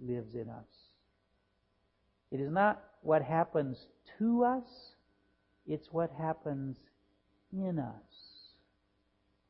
lives 0.00 0.34
in 0.34 0.48
us. 0.48 0.66
It 2.30 2.40
is 2.40 2.50
not 2.50 2.82
what 3.02 3.22
happens 3.22 3.86
to 4.18 4.44
us, 4.44 4.94
it's 5.66 5.92
what 5.92 6.10
happens 6.18 6.76
in 7.52 7.78
us. 7.78 8.52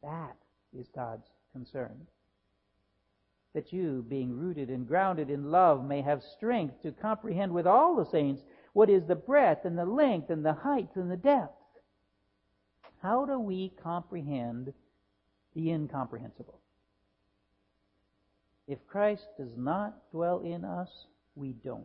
That 0.03 0.37
is 0.77 0.89
God's 0.95 1.29
concern. 1.53 2.07
That 3.55 3.73
you, 3.73 4.05
being 4.09 4.37
rooted 4.37 4.71
and 4.71 4.89
grounded 4.89 5.31
in 5.31 5.51
love, 5.51 5.85
may 5.85 6.01
have 6.01 6.23
strength 6.23 6.83
to 6.83 6.93
comprehend 6.93 7.53
with 7.53 7.67
all 7.67 7.95
the 7.95 8.11
saints 8.11 8.43
what 8.73 8.89
is 8.89 9.05
the 9.07 9.15
breadth 9.15 9.65
and 9.65 9.77
the 9.79 9.85
length 9.85 10.31
and 10.31 10.45
the 10.45 10.55
height 10.55 10.89
and 10.95 11.11
the 11.11 11.17
depth. 11.17 11.55
How 13.03 13.27
do 13.27 13.39
we 13.39 13.73
comprehend 13.83 14.73
the 15.55 15.71
incomprehensible? 15.71 16.62
If 18.73 18.87
Christ 18.87 19.27
does 19.37 19.55
not 19.55 20.11
dwell 20.13 20.41
in 20.41 20.65
us, 20.65 20.89
we 21.35 21.53
don't. 21.53 21.85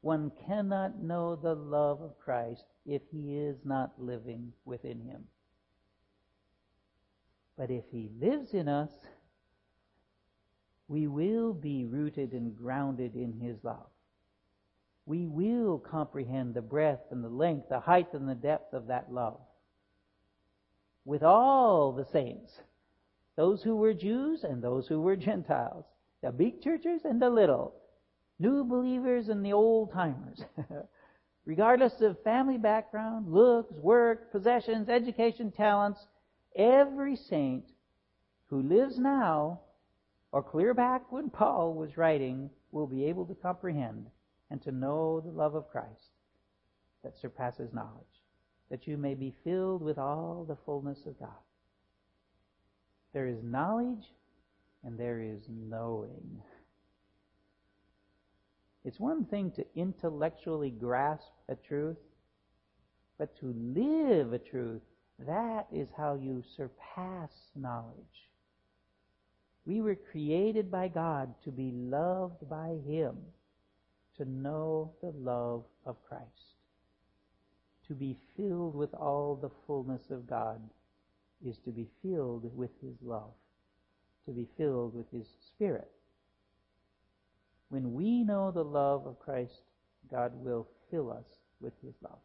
One 0.00 0.32
cannot 0.46 0.98
know 0.98 1.36
the 1.36 1.54
love 1.54 2.00
of 2.00 2.18
Christ 2.18 2.64
if 2.86 3.02
he 3.10 3.36
is 3.36 3.58
not 3.66 3.92
living 3.98 4.54
within 4.64 5.02
him. 5.02 5.24
But 7.58 7.70
if 7.70 7.84
he 7.90 8.08
lives 8.18 8.54
in 8.54 8.66
us, 8.66 8.90
we 10.88 11.06
will 11.06 11.52
be 11.52 11.84
rooted 11.84 12.32
and 12.32 12.56
grounded 12.56 13.14
in 13.14 13.34
his 13.34 13.62
love. 13.62 13.90
We 15.04 15.26
will 15.26 15.80
comprehend 15.80 16.54
the 16.54 16.62
breadth 16.62 17.08
and 17.10 17.22
the 17.22 17.28
length, 17.28 17.68
the 17.68 17.80
height 17.80 18.14
and 18.14 18.26
the 18.26 18.34
depth 18.34 18.72
of 18.72 18.86
that 18.86 19.12
love. 19.12 19.38
With 21.04 21.22
all 21.22 21.92
the 21.92 22.06
saints, 22.06 22.58
those 23.36 23.62
who 23.62 23.76
were 23.76 23.94
Jews 23.94 24.44
and 24.44 24.62
those 24.62 24.86
who 24.86 25.00
were 25.00 25.16
Gentiles, 25.16 25.84
the 26.22 26.30
big 26.30 26.62
churches 26.62 27.02
and 27.04 27.20
the 27.20 27.30
little, 27.30 27.74
new 28.38 28.64
believers 28.64 29.28
and 29.28 29.44
the 29.44 29.52
old 29.52 29.92
timers. 29.92 30.42
Regardless 31.44 32.00
of 32.00 32.22
family 32.22 32.58
background, 32.58 33.32
looks, 33.32 33.72
work, 33.72 34.30
possessions, 34.30 34.88
education, 34.88 35.50
talents, 35.50 35.98
every 36.54 37.16
saint 37.16 37.64
who 38.46 38.62
lives 38.62 38.98
now, 38.98 39.60
or 40.30 40.42
clear 40.42 40.72
back 40.72 41.10
when 41.10 41.30
Paul 41.30 41.74
was 41.74 41.96
writing, 41.96 42.50
will 42.70 42.86
be 42.86 43.04
able 43.06 43.26
to 43.26 43.34
comprehend 43.34 44.06
and 44.50 44.62
to 44.62 44.70
know 44.70 45.20
the 45.20 45.32
love 45.32 45.54
of 45.54 45.68
Christ 45.70 46.12
that 47.02 47.16
surpasses 47.20 47.72
knowledge, 47.72 48.22
that 48.70 48.86
you 48.86 48.96
may 48.96 49.14
be 49.14 49.34
filled 49.42 49.82
with 49.82 49.98
all 49.98 50.44
the 50.46 50.56
fullness 50.64 50.98
of 51.06 51.18
God. 51.18 51.30
There 53.12 53.26
is 53.26 53.42
knowledge 53.42 54.04
and 54.84 54.98
there 54.98 55.20
is 55.20 55.42
knowing. 55.48 56.42
It's 58.84 58.98
one 58.98 59.26
thing 59.26 59.52
to 59.52 59.64
intellectually 59.76 60.70
grasp 60.70 61.30
a 61.48 61.54
truth, 61.54 61.98
but 63.18 63.38
to 63.38 63.54
live 63.54 64.32
a 64.32 64.38
truth, 64.38 64.82
that 65.26 65.66
is 65.72 65.88
how 65.96 66.14
you 66.14 66.42
surpass 66.56 67.30
knowledge. 67.54 68.28
We 69.64 69.80
were 69.80 69.94
created 69.94 70.70
by 70.70 70.88
God 70.88 71.34
to 71.44 71.52
be 71.52 71.70
loved 71.72 72.48
by 72.48 72.78
Him, 72.84 73.16
to 74.16 74.24
know 74.24 74.94
the 75.00 75.12
love 75.12 75.64
of 75.86 75.96
Christ. 76.08 76.56
To 77.86 77.94
be 77.94 78.16
filled 78.36 78.74
with 78.74 78.92
all 78.94 79.36
the 79.36 79.50
fullness 79.66 80.10
of 80.10 80.26
God 80.26 80.60
is 81.46 81.56
to 81.64 81.70
be 81.70 81.88
filled 82.02 82.56
with 82.56 82.70
His 82.80 82.94
love, 83.02 83.32
to 84.26 84.32
be 84.32 84.48
filled 84.56 84.94
with 84.94 85.10
His 85.10 85.26
Spirit. 85.48 85.90
When 87.68 87.94
we 87.94 88.22
know 88.22 88.50
the 88.50 88.64
love 88.64 89.06
of 89.06 89.18
Christ, 89.18 89.62
God 90.10 90.32
will 90.34 90.68
fill 90.90 91.10
us 91.10 91.24
with 91.60 91.72
His 91.84 91.94
love. 92.02 92.18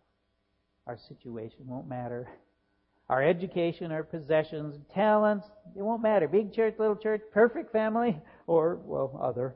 Our 0.86 0.98
situation 1.08 1.66
won't 1.66 1.88
matter. 1.88 2.28
Our 3.10 3.24
education, 3.24 3.94
our 3.94 4.04
possessions, 4.04 4.76
talents, 4.94 5.48
it 5.78 5.82
won't 5.82 6.02
matter. 6.02 6.28
Big 6.28 6.54
church, 6.54 6.76
little 6.78 6.98
church, 6.98 7.22
perfect 7.34 7.72
family, 7.72 8.20
or, 8.48 8.82
well, 8.84 9.18
other. 9.24 9.56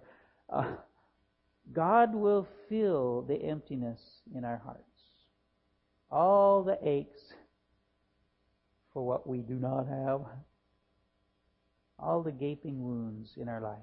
Uh, 0.50 0.76
God 1.74 2.16
will 2.16 2.48
fill 2.70 3.26
the 3.28 3.36
emptiness 3.36 4.00
in 4.34 4.46
our 4.46 4.58
hearts. 4.58 4.80
All 6.10 6.64
the 6.64 6.78
aches 6.82 7.20
for 8.94 9.06
what 9.06 9.28
we 9.28 9.40
do 9.40 9.56
not 9.56 9.88
have. 9.88 10.22
All 12.00 12.24
the 12.24 12.32
gaping 12.32 12.84
wounds 12.84 13.32
in 13.38 13.48
our 13.48 13.62
lives. 13.62 13.80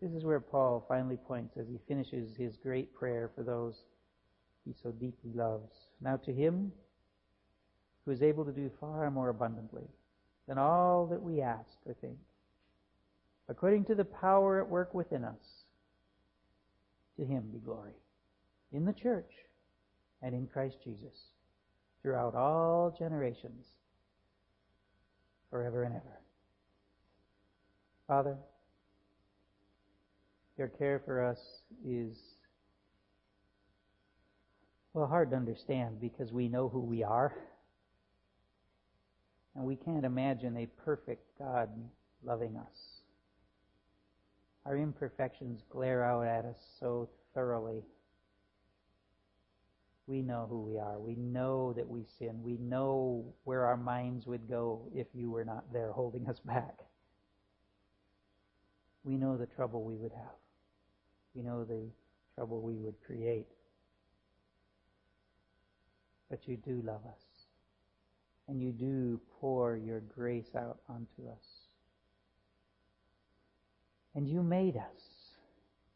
This 0.00 0.12
is 0.12 0.24
where 0.24 0.40
Paul 0.40 0.84
finally 0.86 1.16
points 1.16 1.56
as 1.56 1.66
he 1.66 1.78
finishes 1.88 2.36
his 2.36 2.56
great 2.56 2.94
prayer 2.94 3.30
for 3.34 3.42
those 3.42 3.74
he 4.64 4.74
so 4.82 4.90
deeply 4.92 5.32
loves. 5.34 5.72
Now 6.00 6.16
to 6.18 6.32
him 6.32 6.72
who 8.04 8.12
is 8.12 8.22
able 8.22 8.44
to 8.44 8.52
do 8.52 8.70
far 8.80 9.10
more 9.10 9.30
abundantly 9.30 9.88
than 10.46 10.58
all 10.58 11.06
that 11.06 11.22
we 11.22 11.40
ask 11.40 11.70
or 11.86 11.94
think, 11.94 12.18
according 13.48 13.84
to 13.86 13.94
the 13.94 14.04
power 14.04 14.60
at 14.60 14.68
work 14.68 14.92
within 14.94 15.24
us, 15.24 15.64
to 17.16 17.24
him 17.24 17.44
be 17.52 17.58
glory 17.58 17.94
in 18.72 18.84
the 18.84 18.92
church 18.92 19.30
and 20.22 20.34
in 20.34 20.46
Christ 20.46 20.76
Jesus 20.84 21.33
throughout 22.04 22.34
all 22.34 22.94
generations, 22.98 23.64
forever 25.48 25.84
and 25.84 25.94
ever. 25.94 26.20
Father, 28.06 28.36
your 30.58 30.68
care 30.68 31.00
for 31.02 31.24
us 31.24 31.38
is, 31.82 32.14
well, 34.92 35.06
hard 35.06 35.30
to 35.30 35.36
understand 35.36 35.98
because 35.98 36.30
we 36.30 36.46
know 36.46 36.68
who 36.68 36.80
we 36.80 37.02
are. 37.02 37.34
And 39.56 39.64
we 39.64 39.76
can't 39.76 40.04
imagine 40.04 40.58
a 40.58 40.66
perfect 40.84 41.38
God 41.38 41.70
loving 42.22 42.58
us. 42.58 43.00
Our 44.66 44.76
imperfections 44.76 45.62
glare 45.70 46.04
out 46.04 46.26
at 46.26 46.44
us 46.44 46.58
so 46.78 47.08
thoroughly. 47.32 47.82
We 50.06 50.20
know 50.20 50.46
who 50.48 50.60
we 50.60 50.78
are. 50.78 50.98
We 50.98 51.14
know 51.14 51.72
that 51.72 51.88
we 51.88 52.04
sin. 52.18 52.42
We 52.42 52.58
know 52.58 53.24
where 53.44 53.64
our 53.64 53.76
minds 53.76 54.26
would 54.26 54.48
go 54.48 54.82
if 54.94 55.06
you 55.14 55.30
were 55.30 55.44
not 55.44 55.72
there 55.72 55.92
holding 55.92 56.28
us 56.28 56.38
back. 56.44 56.74
We 59.02 59.16
know 59.16 59.36
the 59.36 59.46
trouble 59.46 59.82
we 59.82 59.96
would 59.96 60.12
have. 60.12 60.36
We 61.34 61.42
know 61.42 61.64
the 61.64 61.88
trouble 62.34 62.60
we 62.60 62.74
would 62.74 62.94
create. 63.06 63.46
But 66.30 66.46
you 66.46 66.56
do 66.56 66.82
love 66.84 67.04
us. 67.06 67.20
And 68.48 68.60
you 68.60 68.72
do 68.72 69.20
pour 69.40 69.76
your 69.76 70.00
grace 70.00 70.54
out 70.56 70.78
onto 70.88 71.28
us. 71.30 71.44
And 74.14 74.28
you 74.28 74.42
made 74.42 74.76
us 74.76 75.34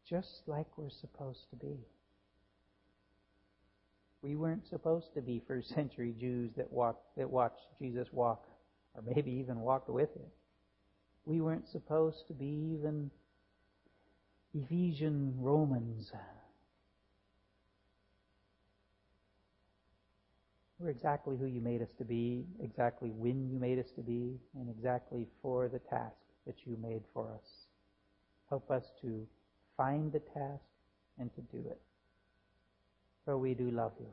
just 0.07 0.41
like 0.47 0.77
we're 0.77 0.89
supposed 0.89 1.49
to 1.51 1.55
be. 1.55 1.77
We 4.21 4.35
weren't 4.35 4.67
supposed 4.67 5.13
to 5.15 5.21
be 5.21 5.41
first 5.47 5.69
century 5.69 6.13
Jews 6.19 6.51
that 6.57 6.71
walked 6.71 7.15
that 7.17 7.29
watched 7.29 7.67
Jesus 7.79 8.07
walk, 8.11 8.45
or 8.95 9.01
maybe 9.01 9.31
even 9.31 9.59
walked 9.61 9.89
with 9.89 10.13
him. 10.13 10.25
We 11.25 11.41
weren't 11.41 11.67
supposed 11.69 12.27
to 12.27 12.33
be 12.33 12.75
even 12.77 13.11
Ephesian 14.53 15.33
Romans. 15.37 16.11
We're 20.79 20.89
exactly 20.89 21.35
who 21.37 21.45
you 21.45 21.59
made 21.59 21.81
us 21.81 21.89
to 21.97 22.05
be, 22.05 22.45
exactly 22.61 23.09
when 23.09 23.49
you 23.49 23.59
made 23.59 23.79
us 23.79 23.91
to 23.97 24.01
be, 24.01 24.39
and 24.55 24.69
exactly 24.69 25.27
for 25.41 25.67
the 25.67 25.79
task 25.79 26.15
that 26.47 26.55
you 26.65 26.77
made 26.81 27.03
for 27.13 27.29
us. 27.33 27.67
Help 28.47 28.71
us 28.71 28.85
to 29.01 29.27
find 29.75 30.11
the 30.11 30.19
task 30.19 30.63
and 31.19 31.29
to 31.35 31.41
do 31.41 31.67
it. 31.69 31.81
For 33.29 33.37
we 33.37 33.53
do 33.53 33.69
love 33.69 33.91
you. 33.99 34.09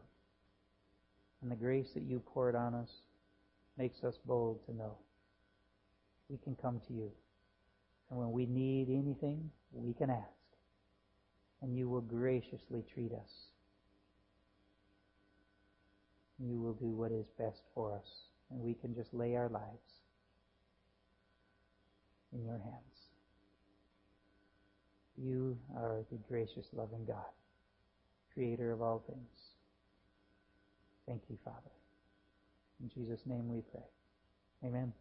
And 1.40 1.50
the 1.50 1.56
grace 1.56 1.86
that 1.94 2.02
you 2.02 2.20
poured 2.20 2.54
on 2.54 2.74
us 2.74 2.90
makes 3.78 4.04
us 4.04 4.14
bold 4.26 4.60
to 4.66 4.76
know 4.76 4.92
we 6.28 6.36
can 6.36 6.54
come 6.60 6.82
to 6.86 6.92
you. 6.92 7.10
And 8.10 8.18
when 8.18 8.30
we 8.30 8.44
need 8.44 8.90
anything, 8.90 9.50
we 9.72 9.94
can 9.94 10.10
ask. 10.10 10.28
And 11.62 11.78
you 11.78 11.88
will 11.88 12.02
graciously 12.02 12.84
treat 12.92 13.10
us. 13.12 13.30
You 16.38 16.60
will 16.60 16.74
do 16.74 16.90
what 16.94 17.10
is 17.10 17.24
best 17.38 17.62
for 17.74 17.94
us. 17.94 18.06
And 18.50 18.60
we 18.60 18.74
can 18.74 18.94
just 18.94 19.14
lay 19.14 19.34
our 19.34 19.48
lives 19.48 19.94
in 22.34 22.44
your 22.44 22.58
hands. 22.58 22.98
You 25.16 25.56
are 25.74 26.04
the 26.12 26.18
gracious, 26.28 26.66
loving 26.74 27.06
God. 27.06 27.24
Creator 28.36 28.70
of 28.72 28.82
all 28.82 29.02
things. 29.06 29.54
Thank 31.08 31.22
you, 31.30 31.38
Father. 31.42 31.72
In 32.82 32.90
Jesus' 32.90 33.24
name 33.26 33.48
we 33.48 33.62
pray. 33.72 34.68
Amen. 34.68 34.92